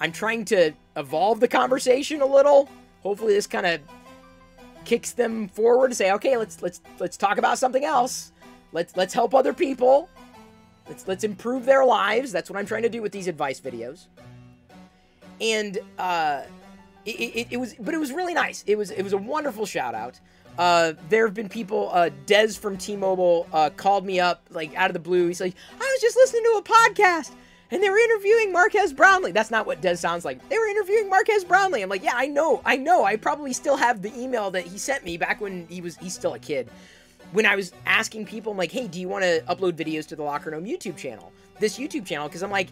I'm 0.00 0.12
trying 0.12 0.44
to 0.46 0.72
evolve 0.96 1.40
the 1.40 1.48
conversation 1.48 2.20
a 2.20 2.26
little. 2.26 2.68
Hopefully 3.02 3.32
this 3.32 3.48
kind 3.48 3.66
of 3.66 3.80
kicks 4.84 5.12
them 5.12 5.48
forward 5.48 5.88
to 5.88 5.94
say, 5.94 6.12
okay, 6.12 6.36
let's 6.36 6.62
let's 6.62 6.80
let's 7.00 7.16
talk 7.16 7.38
about 7.38 7.58
something 7.58 7.84
else. 7.84 8.32
Let's 8.72 8.96
let's 8.96 9.14
help 9.14 9.34
other 9.34 9.52
people. 9.52 10.08
Let's 10.86 11.08
let's 11.08 11.24
improve 11.24 11.64
their 11.64 11.84
lives. 11.84 12.30
That's 12.30 12.50
what 12.50 12.58
I'm 12.58 12.66
trying 12.66 12.82
to 12.82 12.88
do 12.88 13.02
with 13.02 13.12
these 13.12 13.28
advice 13.28 13.60
videos. 13.60 14.06
And 15.40 15.78
uh, 15.98 16.42
it, 17.06 17.10
it, 17.10 17.46
it 17.52 17.56
was, 17.56 17.74
but 17.80 17.94
it 17.94 17.98
was 17.98 18.12
really 18.12 18.34
nice. 18.34 18.62
It 18.66 18.76
was 18.76 18.90
it 18.90 19.02
was 19.02 19.14
a 19.14 19.18
wonderful 19.18 19.66
shout 19.66 19.94
out. 19.94 20.20
Uh, 20.58 20.94
there 21.08 21.24
have 21.24 21.34
been 21.34 21.48
people, 21.48 21.88
uh, 21.92 22.10
Dez 22.26 22.58
from 22.58 22.76
T-Mobile 22.76 23.46
uh, 23.52 23.70
called 23.70 24.04
me 24.04 24.18
up, 24.18 24.42
like, 24.50 24.74
out 24.74 24.90
of 24.90 24.94
the 24.94 24.98
blue. 24.98 25.28
He's 25.28 25.40
like, 25.40 25.54
I 25.72 25.78
was 25.78 26.00
just 26.00 26.16
listening 26.16 26.42
to 26.42 26.58
a 26.58 26.62
podcast, 26.64 27.30
and 27.70 27.80
they 27.80 27.88
were 27.88 27.96
interviewing 27.96 28.52
Marques 28.52 28.92
Brownlee. 28.92 29.30
That's 29.30 29.52
not 29.52 29.66
what 29.66 29.80
Des 29.80 29.94
sounds 29.94 30.24
like. 30.24 30.46
They 30.48 30.58
were 30.58 30.66
interviewing 30.66 31.08
Marques 31.08 31.44
Brownlee. 31.44 31.80
I'm 31.82 31.88
like, 31.88 32.02
yeah, 32.02 32.14
I 32.16 32.26
know, 32.26 32.60
I 32.64 32.76
know. 32.76 33.04
I 33.04 33.14
probably 33.14 33.52
still 33.52 33.76
have 33.76 34.02
the 34.02 34.12
email 34.20 34.50
that 34.50 34.64
he 34.64 34.78
sent 34.78 35.04
me 35.04 35.16
back 35.16 35.40
when 35.40 35.68
he 35.68 35.80
was 35.80 35.96
he's 35.98 36.14
still 36.14 36.34
a 36.34 36.40
kid. 36.40 36.68
When 37.30 37.46
I 37.46 37.54
was 37.54 37.72
asking 37.86 38.26
people, 38.26 38.50
I'm 38.50 38.58
like, 38.58 38.72
hey, 38.72 38.88
do 38.88 39.00
you 39.00 39.08
want 39.08 39.22
to 39.22 39.44
upload 39.48 39.74
videos 39.74 40.08
to 40.08 40.16
the 40.16 40.24
Locker 40.24 40.50
Gnome 40.50 40.64
YouTube 40.64 40.96
channel? 40.96 41.30
This 41.60 41.78
YouTube 41.78 42.04
channel, 42.04 42.26
because 42.26 42.42
I'm 42.42 42.50
like, 42.50 42.68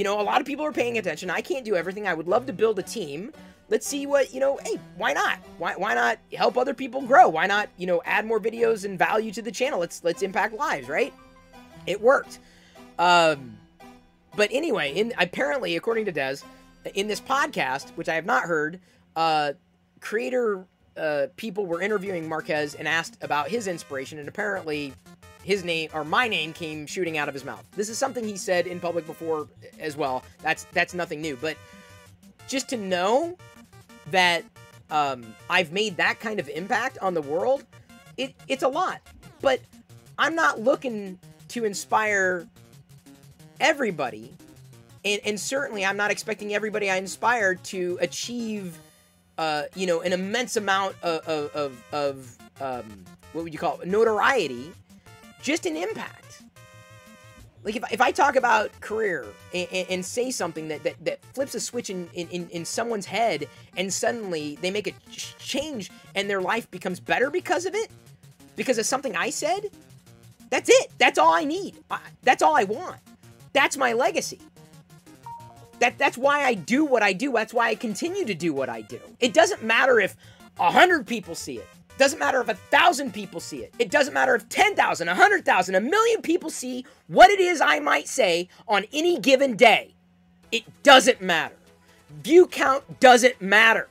you 0.00 0.04
know, 0.04 0.18
a 0.18 0.22
lot 0.22 0.40
of 0.40 0.46
people 0.46 0.64
are 0.64 0.72
paying 0.72 0.96
attention. 0.96 1.28
I 1.28 1.42
can't 1.42 1.62
do 1.62 1.76
everything. 1.76 2.08
I 2.08 2.14
would 2.14 2.26
love 2.26 2.46
to 2.46 2.54
build 2.54 2.78
a 2.78 2.82
team. 2.82 3.34
Let's 3.68 3.86
see 3.86 4.06
what, 4.06 4.32
you 4.32 4.40
know, 4.40 4.58
hey, 4.64 4.78
why 4.96 5.12
not? 5.12 5.40
Why, 5.58 5.74
why 5.76 5.92
not 5.92 6.18
help 6.32 6.56
other 6.56 6.72
people 6.72 7.02
grow? 7.02 7.28
Why 7.28 7.46
not, 7.46 7.68
you 7.76 7.86
know, 7.86 8.00
add 8.06 8.24
more 8.24 8.40
videos 8.40 8.86
and 8.86 8.98
value 8.98 9.30
to 9.32 9.42
the 9.42 9.50
channel? 9.50 9.78
Let's 9.78 10.02
let's 10.02 10.22
impact 10.22 10.54
lives, 10.54 10.88
right? 10.88 11.12
It 11.86 12.00
worked. 12.00 12.38
Um, 12.98 13.58
but 14.36 14.48
anyway, 14.50 14.94
in 14.94 15.12
apparently, 15.18 15.76
according 15.76 16.06
to 16.06 16.12
Des, 16.12 16.36
in 16.94 17.06
this 17.06 17.20
podcast, 17.20 17.90
which 17.90 18.08
I 18.08 18.14
have 18.14 18.24
not 18.24 18.44
heard, 18.44 18.80
uh, 19.16 19.52
creator 20.00 20.64
uh, 20.96 21.26
people 21.36 21.66
were 21.66 21.82
interviewing 21.82 22.26
Marques 22.26 22.74
and 22.74 22.88
asked 22.88 23.22
about 23.22 23.50
his 23.50 23.66
inspiration, 23.66 24.18
and 24.18 24.28
apparently 24.30 24.94
his 25.42 25.64
name 25.64 25.90
or 25.92 26.04
my 26.04 26.28
name 26.28 26.52
came 26.52 26.86
shooting 26.86 27.18
out 27.18 27.28
of 27.28 27.34
his 27.34 27.44
mouth. 27.44 27.64
This 27.72 27.88
is 27.88 27.98
something 27.98 28.24
he 28.24 28.36
said 28.36 28.66
in 28.66 28.80
public 28.80 29.06
before 29.06 29.48
as 29.78 29.96
well. 29.96 30.22
That's 30.42 30.64
that's 30.72 30.94
nothing 30.94 31.20
new, 31.20 31.36
but 31.36 31.56
just 32.48 32.68
to 32.70 32.76
know 32.76 33.36
that 34.10 34.44
um, 34.90 35.34
I've 35.48 35.72
made 35.72 35.96
that 35.98 36.20
kind 36.20 36.40
of 36.40 36.48
impact 36.48 36.98
on 36.98 37.14
the 37.14 37.22
world, 37.22 37.64
it 38.16 38.34
it's 38.48 38.62
a 38.62 38.68
lot. 38.68 39.00
But 39.40 39.60
I'm 40.18 40.34
not 40.34 40.60
looking 40.60 41.18
to 41.48 41.64
inspire 41.64 42.46
everybody, 43.60 44.34
and 45.04 45.20
and 45.24 45.40
certainly 45.40 45.84
I'm 45.84 45.96
not 45.96 46.10
expecting 46.10 46.54
everybody 46.54 46.90
I 46.90 46.96
inspire 46.96 47.54
to 47.54 47.98
achieve, 48.00 48.78
uh, 49.38 49.62
you 49.74 49.86
know, 49.86 50.00
an 50.00 50.12
immense 50.12 50.56
amount 50.56 50.96
of 51.02 51.26
of, 51.26 51.54
of, 51.54 51.84
of 51.92 52.38
um, 52.60 53.04
what 53.32 53.44
would 53.44 53.52
you 53.52 53.58
call 53.58 53.80
it? 53.80 53.88
notoriety 53.88 54.72
just 55.42 55.66
an 55.66 55.76
impact. 55.76 56.42
Like 57.62 57.76
if, 57.76 57.92
if 57.92 58.00
I 58.00 58.10
talk 58.10 58.36
about 58.36 58.78
career 58.80 59.26
and, 59.52 59.68
and, 59.90 60.04
say 60.04 60.30
something 60.30 60.68
that, 60.68 60.82
that, 60.82 61.04
that 61.04 61.22
flips 61.34 61.54
a 61.54 61.60
switch 61.60 61.90
in, 61.90 62.08
in, 62.14 62.48
in 62.48 62.64
someone's 62.64 63.04
head 63.04 63.48
and 63.76 63.92
suddenly 63.92 64.56
they 64.62 64.70
make 64.70 64.86
a 64.86 64.92
change 65.10 65.90
and 66.14 66.28
their 66.30 66.40
life 66.40 66.70
becomes 66.70 67.00
better 67.00 67.30
because 67.30 67.66
of 67.66 67.74
it, 67.74 67.90
because 68.56 68.78
of 68.78 68.86
something 68.86 69.14
I 69.14 69.28
said, 69.28 69.70
that's 70.48 70.70
it. 70.70 70.90
That's 70.98 71.18
all 71.18 71.34
I 71.34 71.44
need. 71.44 71.76
That's 72.22 72.42
all 72.42 72.56
I 72.56 72.64
want. 72.64 72.96
That's 73.52 73.76
my 73.76 73.92
legacy. 73.92 74.40
That, 75.80 75.96
that's 75.98 76.18
why 76.18 76.44
I 76.44 76.54
do 76.54 76.84
what 76.84 77.02
I 77.02 77.12
do. 77.12 77.32
That's 77.32 77.54
why 77.54 77.68
I 77.68 77.74
continue 77.74 78.24
to 78.24 78.34
do 78.34 78.52
what 78.52 78.68
I 78.68 78.82
do. 78.82 79.00
It 79.18 79.32
doesn't 79.32 79.62
matter 79.62 80.00
if 80.00 80.16
a 80.58 80.70
hundred 80.70 81.06
people 81.06 81.34
see 81.34 81.58
it. 81.58 81.66
Doesn't 82.00 82.18
matter 82.18 82.40
if 82.40 82.48
a 82.48 82.54
thousand 82.54 83.12
people 83.12 83.40
see 83.40 83.58
it. 83.58 83.74
It 83.78 83.90
doesn't 83.90 84.14
matter 84.14 84.34
if 84.34 84.48
10,000, 84.48 85.06
100,000, 85.06 85.74
a 85.74 85.80
million 85.82 86.22
people 86.22 86.48
see 86.48 86.86
what 87.08 87.28
it 87.28 87.38
is 87.38 87.60
I 87.60 87.78
might 87.78 88.08
say 88.08 88.48
on 88.66 88.86
any 88.90 89.18
given 89.18 89.54
day. 89.54 89.92
It 90.50 90.64
doesn't 90.82 91.20
matter. 91.20 91.56
View 92.22 92.46
count 92.46 93.00
doesn't 93.00 93.42
matter. 93.42 93.86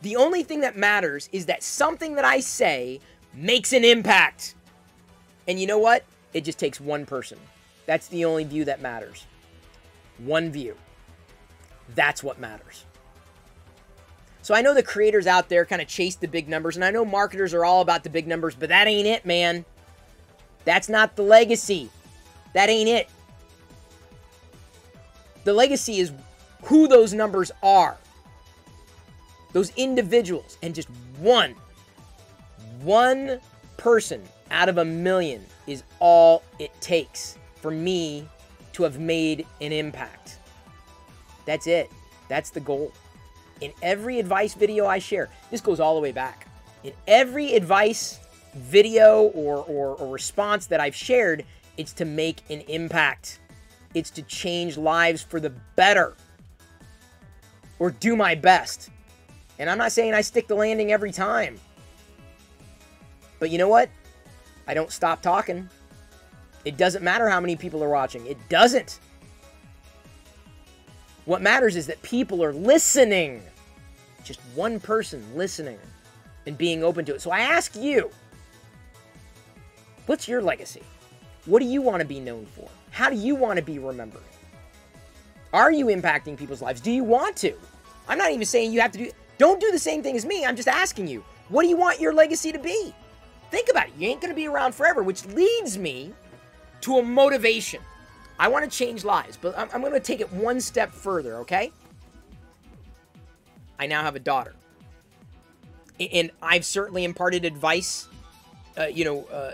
The 0.00 0.16
only 0.16 0.42
thing 0.44 0.60
that 0.60 0.74
matters 0.74 1.28
is 1.30 1.44
that 1.44 1.62
something 1.62 2.14
that 2.14 2.24
I 2.24 2.40
say 2.40 3.00
makes 3.34 3.74
an 3.74 3.84
impact. 3.84 4.54
And 5.46 5.60
you 5.60 5.66
know 5.66 5.78
what? 5.78 6.06
It 6.32 6.42
just 6.42 6.58
takes 6.58 6.80
one 6.80 7.04
person. 7.04 7.38
That's 7.84 8.08
the 8.08 8.24
only 8.24 8.44
view 8.44 8.64
that 8.64 8.80
matters. 8.80 9.26
One 10.16 10.50
view. 10.50 10.78
That's 11.94 12.22
what 12.22 12.40
matters. 12.40 12.86
So 14.42 14.54
I 14.54 14.60
know 14.60 14.74
the 14.74 14.82
creators 14.82 15.28
out 15.28 15.48
there 15.48 15.64
kind 15.64 15.80
of 15.80 15.86
chase 15.86 16.16
the 16.16 16.26
big 16.26 16.48
numbers, 16.48 16.74
and 16.74 16.84
I 16.84 16.90
know 16.90 17.04
marketers 17.04 17.54
are 17.54 17.64
all 17.64 17.80
about 17.80 18.02
the 18.02 18.10
big 18.10 18.26
numbers, 18.26 18.56
but 18.56 18.68
that 18.70 18.88
ain't 18.88 19.06
it, 19.06 19.24
man. 19.24 19.64
That's 20.64 20.88
not 20.88 21.14
the 21.14 21.22
legacy. 21.22 21.90
That 22.52 22.68
ain't 22.68 22.88
it. 22.88 23.08
The 25.44 25.52
legacy 25.52 26.00
is 26.00 26.12
who 26.64 26.88
those 26.88 27.14
numbers 27.14 27.52
are. 27.62 27.96
Those 29.52 29.72
individuals, 29.76 30.58
and 30.62 30.74
just 30.74 30.88
one, 31.18 31.54
one 32.80 33.38
person 33.76 34.22
out 34.50 34.68
of 34.68 34.78
a 34.78 34.84
million 34.84 35.44
is 35.68 35.84
all 36.00 36.42
it 36.58 36.72
takes 36.80 37.38
for 37.60 37.70
me 37.70 38.28
to 38.72 38.82
have 38.82 38.98
made 38.98 39.46
an 39.60 39.72
impact. 39.72 40.38
That's 41.44 41.66
it. 41.68 41.90
That's 42.28 42.50
the 42.50 42.60
goal 42.60 42.92
in 43.62 43.72
every 43.80 44.18
advice 44.18 44.54
video 44.54 44.86
I 44.86 44.98
share, 44.98 45.28
this 45.50 45.60
goes 45.60 45.78
all 45.78 45.94
the 45.94 46.00
way 46.00 46.12
back. 46.12 46.48
In 46.82 46.92
every 47.06 47.54
advice 47.54 48.18
video 48.54 49.22
or, 49.34 49.58
or, 49.58 49.94
or 49.94 50.12
response 50.12 50.66
that 50.66 50.80
I've 50.80 50.96
shared, 50.96 51.44
it's 51.76 51.92
to 51.94 52.04
make 52.04 52.38
an 52.50 52.60
impact. 52.62 53.38
It's 53.94 54.10
to 54.10 54.22
change 54.22 54.76
lives 54.76 55.22
for 55.22 55.38
the 55.38 55.50
better 55.76 56.14
or 57.78 57.92
do 57.92 58.16
my 58.16 58.34
best. 58.34 58.90
And 59.58 59.70
I'm 59.70 59.78
not 59.78 59.92
saying 59.92 60.12
I 60.12 60.22
stick 60.22 60.48
the 60.48 60.56
landing 60.56 60.92
every 60.92 61.12
time. 61.12 61.58
But 63.38 63.50
you 63.50 63.58
know 63.58 63.68
what? 63.68 63.88
I 64.66 64.74
don't 64.74 64.90
stop 64.90 65.22
talking. 65.22 65.68
It 66.64 66.76
doesn't 66.76 67.02
matter 67.02 67.28
how 67.28 67.40
many 67.40 67.56
people 67.56 67.82
are 67.82 67.88
watching. 67.88 68.26
It 68.26 68.38
doesn't. 68.48 68.98
What 71.26 71.42
matters 71.42 71.76
is 71.76 71.86
that 71.86 72.02
people 72.02 72.42
are 72.42 72.52
listening 72.52 73.42
just 74.24 74.40
one 74.54 74.80
person 74.80 75.24
listening 75.36 75.78
and 76.46 76.56
being 76.58 76.82
open 76.82 77.04
to 77.06 77.14
it. 77.14 77.22
So 77.22 77.30
I 77.30 77.40
ask 77.40 77.74
you, 77.76 78.10
what's 80.06 80.28
your 80.28 80.42
legacy? 80.42 80.82
What 81.46 81.60
do 81.60 81.66
you 81.66 81.82
want 81.82 82.00
to 82.00 82.06
be 82.06 82.20
known 82.20 82.46
for? 82.46 82.68
How 82.90 83.10
do 83.10 83.16
you 83.16 83.34
want 83.34 83.58
to 83.58 83.64
be 83.64 83.78
remembered? 83.78 84.22
Are 85.52 85.70
you 85.70 85.86
impacting 85.86 86.36
people's 86.36 86.62
lives? 86.62 86.80
Do 86.80 86.90
you 86.90 87.04
want 87.04 87.36
to? 87.38 87.54
I'm 88.08 88.18
not 88.18 88.30
even 88.30 88.46
saying 88.46 88.72
you 88.72 88.80
have 88.80 88.92
to 88.92 88.98
do 88.98 89.10
don't 89.38 89.60
do 89.60 89.70
the 89.72 89.78
same 89.78 90.02
thing 90.02 90.14
as 90.14 90.24
me. 90.24 90.44
I'm 90.44 90.54
just 90.54 90.68
asking 90.68 91.08
you, 91.08 91.24
what 91.48 91.62
do 91.62 91.68
you 91.68 91.76
want 91.76 92.00
your 92.00 92.14
legacy 92.14 92.52
to 92.52 92.58
be? 92.58 92.94
Think 93.50 93.68
about 93.70 93.88
it. 93.88 93.94
You 93.98 94.08
ain't 94.08 94.20
going 94.20 94.30
to 94.30 94.36
be 94.36 94.46
around 94.46 94.74
forever, 94.74 95.02
which 95.02 95.26
leads 95.26 95.76
me 95.76 96.12
to 96.82 96.98
a 96.98 97.02
motivation. 97.02 97.80
I 98.38 98.48
want 98.48 98.64
to 98.64 98.70
change 98.70 99.04
lives, 99.04 99.36
but 99.40 99.56
I'm, 99.58 99.68
I'm 99.74 99.80
going 99.80 99.92
to 99.92 100.00
take 100.00 100.20
it 100.20 100.32
one 100.32 100.60
step 100.60 100.92
further, 100.92 101.36
okay? 101.38 101.72
I 103.82 103.86
now 103.86 104.02
have 104.02 104.14
a 104.14 104.20
daughter. 104.20 104.54
And 105.98 106.30
I've 106.40 106.64
certainly 106.64 107.02
imparted 107.02 107.44
advice, 107.44 108.08
uh, 108.78 108.84
you 108.84 109.04
know, 109.04 109.24
uh, 109.24 109.52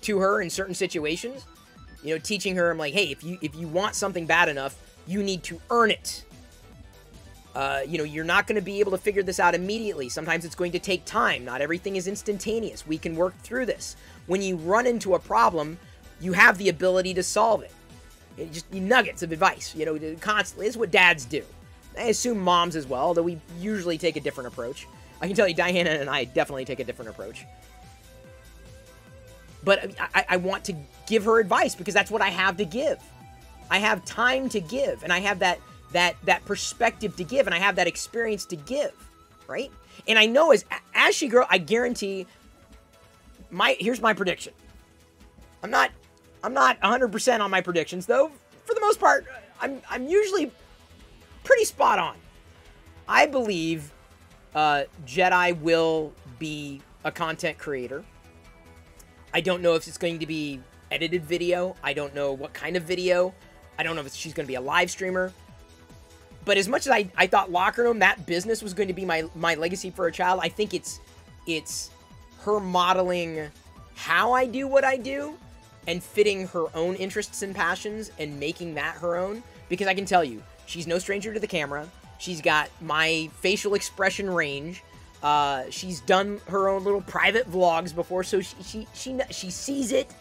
to 0.00 0.18
her 0.18 0.40
in 0.40 0.48
certain 0.48 0.74
situations. 0.74 1.44
You 2.04 2.14
know, 2.14 2.20
teaching 2.20 2.54
her, 2.54 2.70
I'm 2.70 2.78
like, 2.78 2.94
hey, 2.94 3.10
if 3.10 3.24
you 3.24 3.36
if 3.42 3.56
you 3.56 3.66
want 3.66 3.96
something 3.96 4.26
bad 4.26 4.48
enough, 4.48 4.76
you 5.06 5.22
need 5.22 5.42
to 5.44 5.60
earn 5.70 5.90
it. 5.90 6.24
Uh, 7.54 7.80
you 7.86 7.98
know, 7.98 8.04
you're 8.04 8.24
not 8.24 8.46
going 8.46 8.56
to 8.56 8.62
be 8.62 8.78
able 8.80 8.92
to 8.92 8.98
figure 8.98 9.22
this 9.22 9.40
out 9.40 9.54
immediately. 9.54 10.08
Sometimes 10.08 10.44
it's 10.44 10.54
going 10.54 10.72
to 10.72 10.78
take 10.78 11.04
time. 11.04 11.44
Not 11.44 11.60
everything 11.60 11.96
is 11.96 12.06
instantaneous. 12.06 12.86
We 12.86 12.98
can 12.98 13.16
work 13.16 13.36
through 13.40 13.66
this. 13.66 13.96
When 14.26 14.40
you 14.42 14.56
run 14.56 14.86
into 14.86 15.14
a 15.14 15.18
problem, 15.18 15.78
you 16.20 16.32
have 16.32 16.58
the 16.58 16.68
ability 16.68 17.14
to 17.14 17.22
solve 17.22 17.62
it. 17.62 17.72
it 18.36 18.52
just 18.52 18.72
nuggets 18.72 19.22
of 19.22 19.32
advice. 19.32 19.74
You 19.74 19.86
know, 19.86 20.16
constantly. 20.20 20.66
This 20.66 20.74
is 20.74 20.78
what 20.78 20.92
dads 20.92 21.24
do. 21.24 21.44
I 21.98 22.04
assume 22.04 22.38
moms 22.38 22.76
as 22.76 22.86
well, 22.86 23.14
though 23.14 23.22
we 23.22 23.40
usually 23.58 23.98
take 23.98 24.16
a 24.16 24.20
different 24.20 24.48
approach. 24.48 24.86
I 25.20 25.26
can 25.26 25.36
tell 25.36 25.48
you, 25.48 25.54
Diana 25.54 25.90
and 25.90 26.10
I 26.10 26.24
definitely 26.24 26.64
take 26.64 26.80
a 26.80 26.84
different 26.84 27.10
approach. 27.10 27.44
But 29.62 29.98
uh, 30.00 30.06
I, 30.14 30.24
I 30.30 30.36
want 30.36 30.64
to 30.64 30.74
give 31.06 31.24
her 31.24 31.38
advice 31.38 31.74
because 31.74 31.94
that's 31.94 32.10
what 32.10 32.22
I 32.22 32.28
have 32.28 32.56
to 32.58 32.64
give. 32.64 32.98
I 33.70 33.78
have 33.78 34.04
time 34.04 34.48
to 34.50 34.60
give, 34.60 35.02
and 35.02 35.12
I 35.12 35.20
have 35.20 35.38
that 35.38 35.58
that 35.92 36.16
that 36.24 36.44
perspective 36.44 37.16
to 37.16 37.24
give, 37.24 37.46
and 37.46 37.54
I 37.54 37.58
have 37.58 37.76
that 37.76 37.86
experience 37.86 38.44
to 38.46 38.56
give, 38.56 38.92
right? 39.46 39.70
And 40.06 40.18
I 40.18 40.26
know 40.26 40.52
as 40.52 40.64
as 40.94 41.14
she 41.14 41.28
grows, 41.28 41.46
I 41.48 41.58
guarantee. 41.58 42.26
My 43.50 43.76
here's 43.78 44.00
my 44.00 44.12
prediction. 44.12 44.52
I'm 45.62 45.70
not 45.70 45.90
I'm 46.42 46.52
not 46.52 46.78
100% 46.82 47.40
on 47.40 47.50
my 47.50 47.62
predictions 47.62 48.04
though. 48.04 48.30
For 48.66 48.74
the 48.74 48.80
most 48.80 49.00
part, 49.00 49.26
I'm 49.60 49.80
I'm 49.88 50.06
usually 50.08 50.50
pretty 51.44 51.64
spot 51.64 51.98
on. 51.98 52.16
I 53.06 53.26
believe 53.26 53.92
uh, 54.54 54.84
Jedi 55.06 55.58
will 55.60 56.12
be 56.38 56.80
a 57.04 57.12
content 57.12 57.58
creator. 57.58 58.04
I 59.32 59.40
don't 59.40 59.62
know 59.62 59.74
if 59.74 59.86
it's 59.86 59.98
going 59.98 60.18
to 60.18 60.26
be 60.26 60.60
edited 60.90 61.24
video. 61.24 61.76
I 61.82 61.92
don't 61.92 62.14
know 62.14 62.32
what 62.32 62.52
kind 62.52 62.76
of 62.76 62.84
video. 62.84 63.34
I 63.78 63.82
don't 63.82 63.96
know 63.96 64.02
if 64.02 64.14
she's 64.14 64.32
going 64.32 64.46
to 64.46 64.48
be 64.48 64.54
a 64.54 64.60
live 64.60 64.90
streamer. 64.90 65.32
But 66.44 66.58
as 66.58 66.68
much 66.68 66.86
as 66.86 66.92
I, 66.92 67.08
I 67.16 67.26
thought 67.26 67.50
Locker 67.50 67.84
Gnome, 67.84 67.98
that 68.00 68.26
business 68.26 68.62
was 68.62 68.74
going 68.74 68.88
to 68.88 68.94
be 68.94 69.04
my, 69.04 69.24
my 69.34 69.54
legacy 69.54 69.90
for 69.90 70.06
a 70.06 70.12
child, 70.12 70.40
I 70.42 70.48
think 70.48 70.74
it's 70.74 71.00
it's 71.46 71.90
her 72.40 72.60
modeling 72.60 73.48
how 73.94 74.32
I 74.32 74.46
do 74.46 74.66
what 74.66 74.84
I 74.84 74.96
do 74.96 75.34
and 75.86 76.02
fitting 76.02 76.46
her 76.48 76.64
own 76.74 76.94
interests 76.96 77.42
and 77.42 77.54
passions 77.54 78.10
and 78.18 78.38
making 78.40 78.74
that 78.74 78.96
her 78.96 79.16
own. 79.16 79.42
Because 79.68 79.86
I 79.86 79.94
can 79.94 80.04
tell 80.04 80.24
you, 80.24 80.42
she's 80.66 80.86
no 80.86 80.98
stranger 80.98 81.32
to 81.32 81.40
the 81.40 81.46
camera. 81.46 81.88
She's 82.18 82.40
got 82.40 82.70
my 82.80 83.30
facial 83.40 83.74
expression 83.74 84.30
range. 84.30 84.82
Uh, 85.22 85.64
she's 85.70 86.00
done 86.00 86.40
her 86.48 86.68
own 86.68 86.84
little 86.84 87.00
private 87.00 87.50
vlogs 87.50 87.94
before, 87.94 88.24
so 88.24 88.40
she 88.40 88.56
she 88.62 88.86
she, 88.94 89.18
she 89.30 89.50
sees 89.50 89.92
it. 89.92 90.12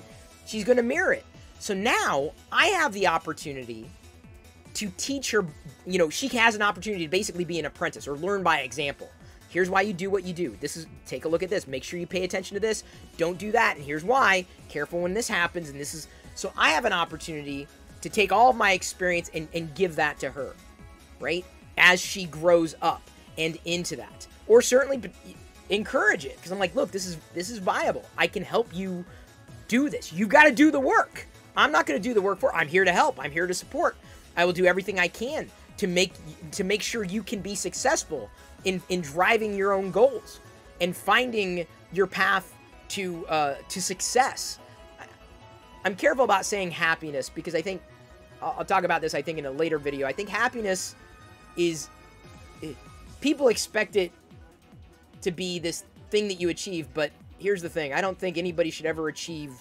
She's 0.46 0.64
gonna 0.64 0.84
mirror 0.84 1.14
it. 1.14 1.26
So 1.60 1.74
now 1.74 2.32
I 2.52 2.68
have 2.68 2.94
the 2.94 3.08
opportunity 3.08 3.90
to 4.76 4.92
teach 4.98 5.32
her. 5.32 5.46
You 5.86 6.00
know, 6.00 6.10
she 6.10 6.28
has 6.30 6.56
an 6.56 6.62
opportunity 6.62 7.06
to 7.06 7.12
basically 7.12 7.46
be 7.46 7.60
an 7.60 7.66
apprentice 7.66 8.08
or 8.08 8.18
learn 8.18 8.44
by 8.44 8.60
example. 8.60 9.10
Here's 9.50 9.70
why 9.70 9.82
you 9.82 9.94
do 9.94 10.10
what 10.10 10.24
you 10.24 10.34
do. 10.34 10.58
This 10.60 10.76
is 10.76 10.88
take 11.06 11.26
a 11.26 11.28
look 11.28 11.44
at 11.44 11.50
this. 11.50 11.68
Make 11.68 11.84
sure 11.84 12.00
you 12.00 12.08
pay 12.08 12.24
attention 12.24 12.56
to 12.56 12.60
this. 12.60 12.84
Don't 13.18 13.38
do 13.38 13.52
that. 13.52 13.76
And 13.76 13.86
here's 13.86 14.04
why. 14.04 14.46
Careful 14.68 15.02
when 15.02 15.14
this 15.14 15.28
happens. 15.28 15.70
And 15.70 15.80
this 15.80 15.94
is 15.94 16.08
so 16.34 16.52
I 16.58 16.72
have 16.72 16.86
an 16.86 16.94
opportunity 16.94 17.68
to 18.04 18.10
take 18.10 18.34
all 18.34 18.50
of 18.50 18.58
my 18.58 18.74
experience 18.74 19.32
and, 19.34 19.48
and 19.54 19.74
give 19.76 19.96
that 19.96 20.20
to 20.20 20.30
her, 20.30 20.56
right? 21.22 21.46
As 21.78 22.02
she 22.02 22.26
grows 22.26 22.76
up 22.82 23.02
and 23.38 23.58
into 23.64 23.96
that. 23.96 24.28
Or 24.46 24.62
certainly 24.62 25.02
encourage 25.70 26.26
it. 26.26 26.36
Because 26.36 26.52
I'm 26.52 26.60
like, 26.60 26.76
look, 26.76 26.92
this 26.92 27.06
is 27.06 27.18
this 27.34 27.50
is 27.50 27.60
viable. 27.60 28.06
I 28.18 28.28
can 28.28 28.44
help 28.44 28.76
you 28.76 29.06
do 29.70 29.90
this. 29.90 30.12
You 30.12 30.28
gotta 30.28 30.52
do 30.52 30.70
the 30.70 30.82
work. 30.82 31.26
I'm 31.56 31.72
not 31.72 31.86
gonna 31.86 31.98
do 31.98 32.14
the 32.14 32.22
work 32.22 32.40
for 32.40 32.54
I'm 32.54 32.68
here 32.68 32.84
to 32.84 32.92
help. 32.92 33.18
I'm 33.20 33.32
here 33.32 33.48
to 33.48 33.54
support. 33.54 33.96
I 34.36 34.44
will 34.44 34.54
do 34.54 34.66
everything 34.66 35.00
I 35.00 35.08
can 35.08 35.50
to 35.78 35.88
make 35.88 36.14
to 36.52 36.66
make 36.66 36.82
sure 36.82 37.06
you 37.06 37.24
can 37.24 37.40
be 37.40 37.56
successful 37.56 38.30
in 38.66 38.82
in 38.90 39.00
driving 39.00 39.56
your 39.56 39.72
own 39.72 39.92
goals 39.92 40.42
and 40.82 40.94
finding 40.94 41.66
your 41.94 42.08
path 42.08 42.54
to 42.90 43.26
uh, 43.28 43.56
to 43.70 43.82
success. 43.82 44.60
I'm 45.86 45.96
careful 45.96 46.26
about 46.26 46.46
saying 46.46 46.72
happiness 46.72 47.30
because 47.30 47.56
I 47.56 47.62
think 47.62 47.82
I'll 48.44 48.66
talk 48.66 48.84
about 48.84 49.02
this. 49.02 49.14
I 49.14 49.22
think 49.22 49.38
in 49.38 49.46
a 49.46 49.52
later 49.52 49.78
video. 49.78 50.08
I 50.08 50.12
think 50.12 50.30
happiness 50.30 50.96
is 51.56 51.90
it, 52.62 52.76
people 53.22 53.48
expect 53.48 53.96
it 53.96 54.12
to 55.22 55.32
be 55.32 55.60
this 55.60 55.84
thing 56.10 56.28
that 56.28 56.40
you 56.40 56.50
achieve, 56.50 56.88
but 56.94 57.12
here's 57.40 57.62
the 57.62 57.70
thing: 57.70 57.94
I 57.94 58.02
don't 58.02 58.18
think 58.18 58.38
anybody 58.38 58.70
should 58.70 58.86
ever 58.86 59.08
achieve 59.08 59.54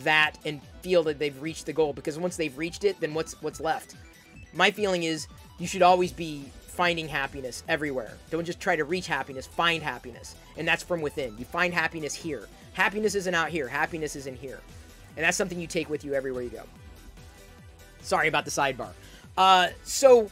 that 0.00 0.38
and 0.44 0.60
feel 0.80 1.02
that 1.04 1.18
they've 1.18 1.40
reached 1.42 1.66
the 1.66 1.72
goal 1.72 1.92
because 1.92 2.18
once 2.18 2.36
they've 2.36 2.56
reached 2.56 2.84
it, 2.84 2.98
then 3.00 3.14
what's 3.14 3.40
what's 3.42 3.60
left? 3.60 3.96
My 4.54 4.70
feeling 4.70 5.04
is 5.04 5.26
you 5.58 5.66
should 5.66 5.82
always 5.82 6.12
be 6.12 6.44
finding 6.72 7.06
happiness 7.06 7.62
everywhere. 7.68 8.16
Don't 8.30 8.44
just 8.44 8.60
try 8.60 8.76
to 8.76 8.84
reach 8.84 9.06
happiness, 9.06 9.46
find 9.46 9.82
happiness. 9.82 10.34
And 10.56 10.66
that's 10.66 10.82
from 10.82 11.02
within. 11.02 11.36
You 11.38 11.44
find 11.44 11.72
happiness 11.72 12.14
here. 12.14 12.48
Happiness 12.72 13.14
isn't 13.14 13.34
out 13.34 13.50
here, 13.50 13.68
happiness 13.68 14.16
is 14.16 14.26
in 14.26 14.34
here. 14.34 14.60
And 15.16 15.24
that's 15.24 15.36
something 15.36 15.60
you 15.60 15.66
take 15.66 15.90
with 15.90 16.04
you 16.04 16.14
everywhere 16.14 16.42
you 16.42 16.48
go. 16.48 16.62
Sorry 18.02 18.28
about 18.28 18.44
the 18.44 18.50
sidebar. 18.50 18.90
Uh, 19.36 19.68
so, 19.82 20.30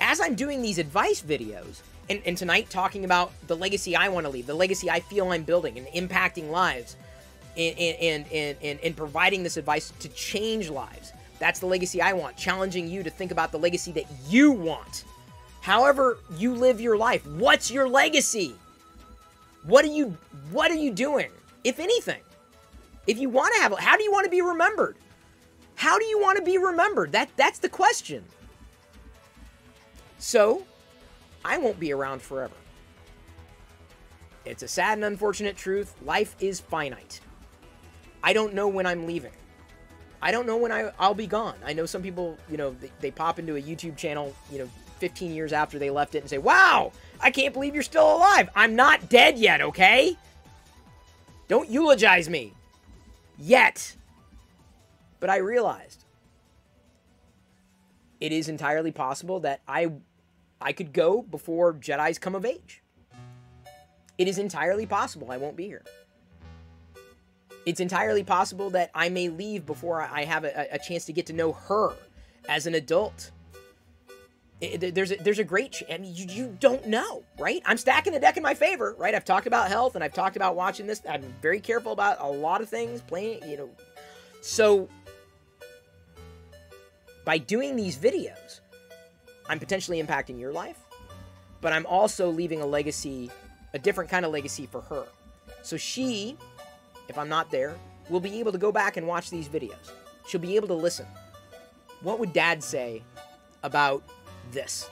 as 0.00 0.20
I'm 0.20 0.34
doing 0.34 0.62
these 0.62 0.78
advice 0.78 1.20
videos, 1.20 1.80
and, 2.10 2.22
and 2.24 2.38
tonight 2.38 2.70
talking 2.70 3.04
about 3.04 3.32
the 3.48 3.56
legacy 3.56 3.96
I 3.96 4.08
want 4.08 4.24
to 4.24 4.30
leave, 4.30 4.46
the 4.46 4.54
legacy 4.54 4.90
I 4.90 5.00
feel 5.00 5.30
I'm 5.32 5.42
building 5.42 5.78
and 5.78 5.86
impacting 5.88 6.50
lives, 6.50 6.96
and, 7.56 7.76
and, 7.78 8.26
and, 8.32 8.56
and, 8.62 8.80
and 8.80 8.96
providing 8.96 9.42
this 9.42 9.56
advice 9.56 9.92
to 9.98 10.08
change 10.10 10.70
lives. 10.70 11.12
That's 11.38 11.60
the 11.60 11.66
legacy 11.66 12.00
I 12.00 12.12
want, 12.12 12.36
challenging 12.36 12.88
you 12.88 13.02
to 13.02 13.10
think 13.10 13.32
about 13.32 13.52
the 13.52 13.58
legacy 13.58 13.92
that 13.92 14.04
you 14.28 14.52
want 14.52 15.04
however 15.60 16.18
you 16.36 16.54
live 16.54 16.80
your 16.80 16.96
life. 16.96 17.26
What's 17.26 17.70
your 17.70 17.88
legacy? 17.88 18.54
What 19.64 19.84
are 19.84 19.92
you 19.92 20.16
what 20.50 20.70
are 20.70 20.76
you 20.76 20.92
doing? 20.92 21.30
If 21.62 21.78
anything. 21.78 22.22
If 23.06 23.18
you 23.18 23.28
want 23.28 23.54
to 23.56 23.62
have 23.62 23.78
how 23.78 23.96
do 23.96 24.02
you 24.02 24.10
want 24.10 24.24
to 24.24 24.30
be 24.30 24.40
remembered? 24.40 24.96
How 25.78 25.96
do 25.96 26.04
you 26.06 26.18
want 26.18 26.36
to 26.38 26.42
be 26.42 26.58
remembered? 26.58 27.12
That 27.12 27.30
that's 27.36 27.60
the 27.60 27.68
question. 27.68 28.24
So, 30.18 30.64
I 31.44 31.56
won't 31.58 31.78
be 31.78 31.92
around 31.92 32.20
forever. 32.20 32.56
It's 34.44 34.64
a 34.64 34.68
sad 34.68 34.98
and 34.98 35.04
unfortunate 35.04 35.56
truth. 35.56 35.94
Life 36.04 36.34
is 36.40 36.58
finite. 36.58 37.20
I 38.24 38.32
don't 38.32 38.54
know 38.54 38.66
when 38.66 38.86
I'm 38.86 39.06
leaving. 39.06 39.30
I 40.20 40.32
don't 40.32 40.46
know 40.46 40.56
when 40.56 40.72
I, 40.72 40.90
I'll 40.98 41.14
be 41.14 41.28
gone. 41.28 41.54
I 41.64 41.74
know 41.74 41.86
some 41.86 42.02
people, 42.02 42.36
you 42.50 42.56
know, 42.56 42.70
they, 42.80 42.90
they 42.98 43.10
pop 43.12 43.38
into 43.38 43.54
a 43.54 43.62
YouTube 43.62 43.96
channel, 43.96 44.34
you 44.50 44.58
know, 44.58 44.68
15 44.98 45.32
years 45.32 45.52
after 45.52 45.78
they 45.78 45.90
left 45.90 46.16
it 46.16 46.18
and 46.18 46.28
say, 46.28 46.38
wow, 46.38 46.90
I 47.20 47.30
can't 47.30 47.54
believe 47.54 47.74
you're 47.74 47.84
still 47.84 48.16
alive. 48.16 48.48
I'm 48.56 48.74
not 48.74 49.08
dead 49.08 49.38
yet, 49.38 49.60
okay? 49.60 50.18
Don't 51.46 51.70
eulogize 51.70 52.28
me. 52.28 52.52
Yet. 53.38 53.94
But 55.20 55.30
I 55.30 55.38
realized 55.38 56.04
it 58.20 58.32
is 58.32 58.48
entirely 58.48 58.92
possible 58.92 59.40
that 59.40 59.60
I 59.66 59.92
I 60.60 60.72
could 60.72 60.92
go 60.92 61.22
before 61.22 61.74
Jedi's 61.74 62.18
come 62.18 62.34
of 62.34 62.44
age. 62.44 62.82
It 64.16 64.26
is 64.26 64.38
entirely 64.38 64.86
possible 64.86 65.30
I 65.30 65.36
won't 65.36 65.56
be 65.56 65.66
here. 65.66 65.84
It's 67.64 67.80
entirely 67.80 68.24
possible 68.24 68.70
that 68.70 68.90
I 68.94 69.08
may 69.08 69.28
leave 69.28 69.66
before 69.66 70.02
I 70.02 70.24
have 70.24 70.44
a, 70.44 70.66
a 70.72 70.78
chance 70.78 71.04
to 71.04 71.12
get 71.12 71.26
to 71.26 71.32
know 71.32 71.52
her 71.52 71.94
as 72.48 72.66
an 72.66 72.74
adult. 72.74 73.30
It, 74.60 74.94
there's 74.94 75.12
a, 75.12 75.16
there's 75.16 75.38
a 75.38 75.44
great 75.44 75.72
ch- 75.72 75.84
I 75.88 75.98
mean 75.98 76.12
you, 76.16 76.26
you 76.28 76.56
don't 76.58 76.84
know 76.88 77.22
right? 77.38 77.62
I'm 77.64 77.78
stacking 77.78 78.12
the 78.12 78.18
deck 78.18 78.36
in 78.36 78.42
my 78.42 78.54
favor 78.54 78.96
right? 78.98 79.14
I've 79.14 79.24
talked 79.24 79.46
about 79.46 79.68
health 79.68 79.94
and 79.94 80.02
I've 80.02 80.14
talked 80.14 80.34
about 80.34 80.56
watching 80.56 80.88
this. 80.88 81.00
I'm 81.08 81.22
very 81.40 81.60
careful 81.60 81.92
about 81.92 82.16
a 82.20 82.26
lot 82.26 82.60
of 82.60 82.68
things 82.68 83.00
playing 83.00 83.48
you 83.48 83.56
know. 83.56 83.70
So 84.40 84.88
by 87.28 87.36
doing 87.36 87.76
these 87.76 87.98
videos 87.98 88.60
I'm 89.50 89.58
potentially 89.58 90.02
impacting 90.02 90.40
your 90.40 90.52
life 90.52 90.78
but 91.60 91.74
I'm 91.74 91.84
also 91.84 92.30
leaving 92.30 92.62
a 92.62 92.66
legacy 92.66 93.30
a 93.74 93.78
different 93.78 94.08
kind 94.08 94.24
of 94.24 94.32
legacy 94.32 94.66
for 94.66 94.80
her 94.80 95.04
so 95.60 95.76
she 95.76 96.38
if 97.08 97.18
I'm 97.18 97.28
not 97.28 97.50
there 97.50 97.76
will 98.08 98.20
be 98.20 98.40
able 98.40 98.52
to 98.52 98.58
go 98.58 98.72
back 98.72 98.96
and 98.96 99.06
watch 99.06 99.28
these 99.28 99.48
videos 99.48 99.92
she'll 100.26 100.40
be 100.40 100.56
able 100.56 100.68
to 100.68 100.80
listen 100.88 101.06
what 102.00 102.18
would 102.18 102.32
dad 102.32 102.62
say 102.62 103.02
about 103.62 104.02
this? 104.52 104.88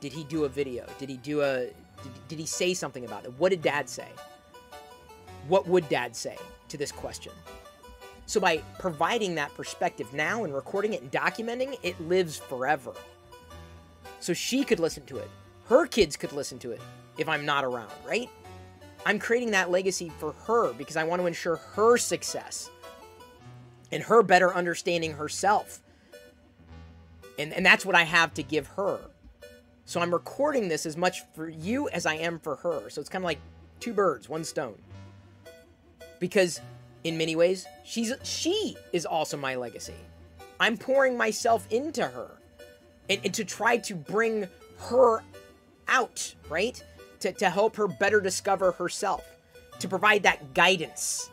Did 0.00 0.12
he 0.12 0.24
do 0.24 0.44
a 0.44 0.48
video? 0.48 0.86
Did 0.98 1.10
he 1.10 1.18
do 1.18 1.42
a 1.42 1.66
did, 2.02 2.28
did 2.28 2.38
he 2.38 2.46
say 2.46 2.72
something 2.72 3.04
about 3.04 3.24
it? 3.24 3.32
What 3.38 3.50
did 3.50 3.62
dad 3.62 3.88
say? 3.88 4.08
What 5.48 5.66
would 5.66 5.88
dad 5.88 6.16
say 6.16 6.36
to 6.68 6.78
this 6.78 6.92
question? 6.92 7.32
So 8.30 8.38
by 8.38 8.58
providing 8.78 9.34
that 9.34 9.52
perspective 9.54 10.14
now 10.14 10.44
and 10.44 10.54
recording 10.54 10.92
it 10.92 11.02
and 11.02 11.10
documenting, 11.10 11.76
it 11.82 12.00
lives 12.02 12.36
forever. 12.36 12.92
So 14.20 14.32
she 14.32 14.62
could 14.62 14.78
listen 14.78 15.04
to 15.06 15.16
it. 15.16 15.28
Her 15.66 15.84
kids 15.84 16.16
could 16.16 16.32
listen 16.32 16.56
to 16.60 16.70
it 16.70 16.80
if 17.18 17.28
I'm 17.28 17.44
not 17.44 17.64
around, 17.64 17.90
right? 18.06 18.30
I'm 19.04 19.18
creating 19.18 19.50
that 19.50 19.72
legacy 19.72 20.12
for 20.20 20.30
her 20.46 20.72
because 20.74 20.96
I 20.96 21.02
want 21.02 21.20
to 21.20 21.26
ensure 21.26 21.56
her 21.56 21.96
success 21.96 22.70
and 23.90 24.00
her 24.04 24.22
better 24.22 24.54
understanding 24.54 25.14
herself 25.14 25.80
and, 27.36 27.52
and 27.52 27.66
that's 27.66 27.84
what 27.84 27.96
I 27.96 28.04
have 28.04 28.32
to 28.34 28.44
give 28.44 28.68
her. 28.68 29.00
So 29.86 30.00
I'm 30.00 30.12
recording 30.12 30.68
this 30.68 30.86
as 30.86 30.96
much 30.96 31.22
for 31.34 31.48
you 31.48 31.88
as 31.88 32.06
I 32.06 32.14
am 32.14 32.38
for 32.38 32.54
her. 32.54 32.90
So 32.90 33.00
it's 33.00 33.10
kind 33.10 33.24
of 33.24 33.26
like 33.26 33.40
two 33.80 33.92
birds, 33.92 34.28
one 34.28 34.44
stone. 34.44 34.78
Because 36.20 36.60
in 37.04 37.16
many 37.16 37.36
ways, 37.36 37.66
she's 37.84 38.12
she 38.22 38.76
is 38.92 39.06
also 39.06 39.36
my 39.36 39.54
legacy. 39.54 39.94
I'm 40.58 40.76
pouring 40.76 41.16
myself 41.16 41.66
into 41.70 42.06
her. 42.06 42.30
And, 43.08 43.20
and 43.24 43.34
to 43.34 43.44
try 43.44 43.78
to 43.78 43.94
bring 43.94 44.46
her 44.90 45.22
out, 45.88 46.34
right? 46.48 46.82
To, 47.20 47.32
to 47.32 47.50
help 47.50 47.76
her 47.76 47.88
better 47.88 48.20
discover 48.20 48.72
herself. 48.72 49.24
To 49.80 49.88
provide 49.88 50.22
that 50.24 50.54
guidance. 50.54 51.30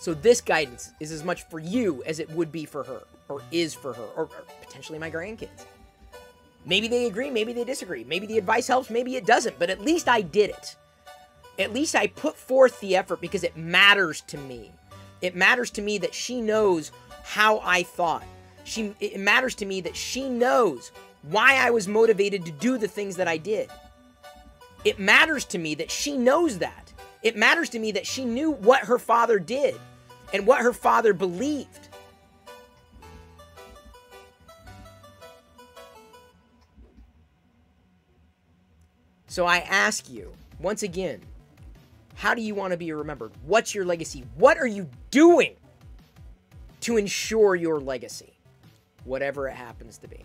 So 0.00 0.14
this 0.14 0.40
guidance 0.40 0.90
is 1.00 1.12
as 1.12 1.22
much 1.22 1.42
for 1.48 1.58
you 1.58 2.02
as 2.04 2.18
it 2.18 2.30
would 2.30 2.50
be 2.50 2.64
for 2.64 2.84
her 2.84 3.02
or 3.28 3.42
is 3.52 3.74
for 3.74 3.92
her, 3.92 4.04
or, 4.16 4.24
or 4.24 4.44
potentially 4.62 4.98
my 4.98 5.10
grandkids. 5.10 5.66
Maybe 6.64 6.88
they 6.88 7.06
agree, 7.06 7.30
maybe 7.30 7.52
they 7.52 7.64
disagree. 7.64 8.04
Maybe 8.04 8.26
the 8.26 8.38
advice 8.38 8.66
helps, 8.66 8.90
maybe 8.90 9.16
it 9.16 9.26
doesn't, 9.26 9.58
but 9.58 9.70
at 9.70 9.80
least 9.80 10.08
I 10.08 10.22
did 10.22 10.50
it. 10.50 10.76
At 11.58 11.72
least 11.72 11.96
I 11.96 12.06
put 12.06 12.36
forth 12.36 12.78
the 12.80 12.96
effort 12.96 13.20
because 13.20 13.42
it 13.42 13.56
matters 13.56 14.20
to 14.22 14.38
me. 14.38 14.70
It 15.20 15.34
matters 15.34 15.70
to 15.72 15.82
me 15.82 15.98
that 15.98 16.14
she 16.14 16.40
knows 16.40 16.92
how 17.24 17.60
I 17.64 17.82
thought. 17.82 18.24
She 18.64 18.94
it 19.00 19.18
matters 19.18 19.54
to 19.56 19.66
me 19.66 19.80
that 19.80 19.96
she 19.96 20.28
knows 20.28 20.92
why 21.22 21.56
I 21.56 21.70
was 21.70 21.88
motivated 21.88 22.44
to 22.46 22.52
do 22.52 22.78
the 22.78 22.86
things 22.86 23.16
that 23.16 23.26
I 23.26 23.36
did. 23.36 23.70
It 24.84 24.98
matters 24.98 25.44
to 25.46 25.58
me 25.58 25.74
that 25.76 25.90
she 25.90 26.16
knows 26.16 26.58
that. 26.58 26.92
It 27.22 27.36
matters 27.36 27.68
to 27.70 27.78
me 27.78 27.90
that 27.92 28.06
she 28.06 28.24
knew 28.24 28.52
what 28.52 28.84
her 28.84 28.98
father 28.98 29.40
did 29.40 29.74
and 30.32 30.46
what 30.46 30.60
her 30.60 30.72
father 30.72 31.12
believed. 31.12 31.88
So 39.26 39.46
I 39.46 39.58
ask 39.58 40.08
you, 40.08 40.32
once 40.60 40.82
again, 40.82 41.20
How 42.18 42.34
do 42.34 42.42
you 42.42 42.52
want 42.52 42.72
to 42.72 42.76
be 42.76 42.92
remembered? 42.92 43.30
What's 43.44 43.76
your 43.76 43.84
legacy? 43.84 44.24
What 44.34 44.58
are 44.58 44.66
you 44.66 44.90
doing 45.12 45.54
to 46.80 46.96
ensure 46.96 47.54
your 47.54 47.78
legacy? 47.78 48.32
Whatever 49.04 49.46
it 49.46 49.54
happens 49.54 49.98
to 49.98 50.08
be. 50.08 50.24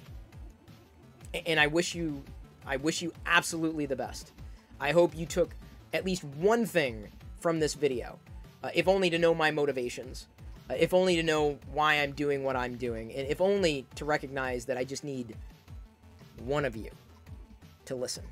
And 1.46 1.60
I 1.60 1.68
wish 1.68 1.94
you 1.94 2.24
I 2.66 2.78
wish 2.78 3.04
you 3.04 3.14
absolutely 3.28 3.86
the 3.86 3.96
best. 3.96 4.32
I 4.80 4.92
hope 4.92 5.16
you 5.16 5.28
took 5.28 5.54
at 5.94 6.04
least 6.04 6.24
one 6.24 6.66
thing 6.66 7.10
from 7.40 7.60
this 7.60 7.76
video, 7.76 8.18
uh, 8.64 8.72
if 8.74 8.88
only 8.88 9.12
to 9.12 9.20
know 9.20 9.36
my 9.36 9.52
motivations, 9.52 10.28
uh, 10.72 10.74
if 10.74 10.96
only 10.96 11.16
to 11.18 11.22
know 11.22 11.60
why 11.74 12.02
I'm 12.02 12.14
doing 12.14 12.44
what 12.44 12.56
I'm 12.56 12.76
doing, 12.76 13.14
and 13.14 13.28
if 13.28 13.40
only 13.40 13.86
to 13.96 14.06
recognize 14.06 14.66
that 14.66 14.78
I 14.78 14.84
just 14.84 15.04
need 15.04 15.36
one 16.40 16.66
of 16.66 16.76
you 16.76 16.90
to 17.86 17.94
listen. 17.94 18.24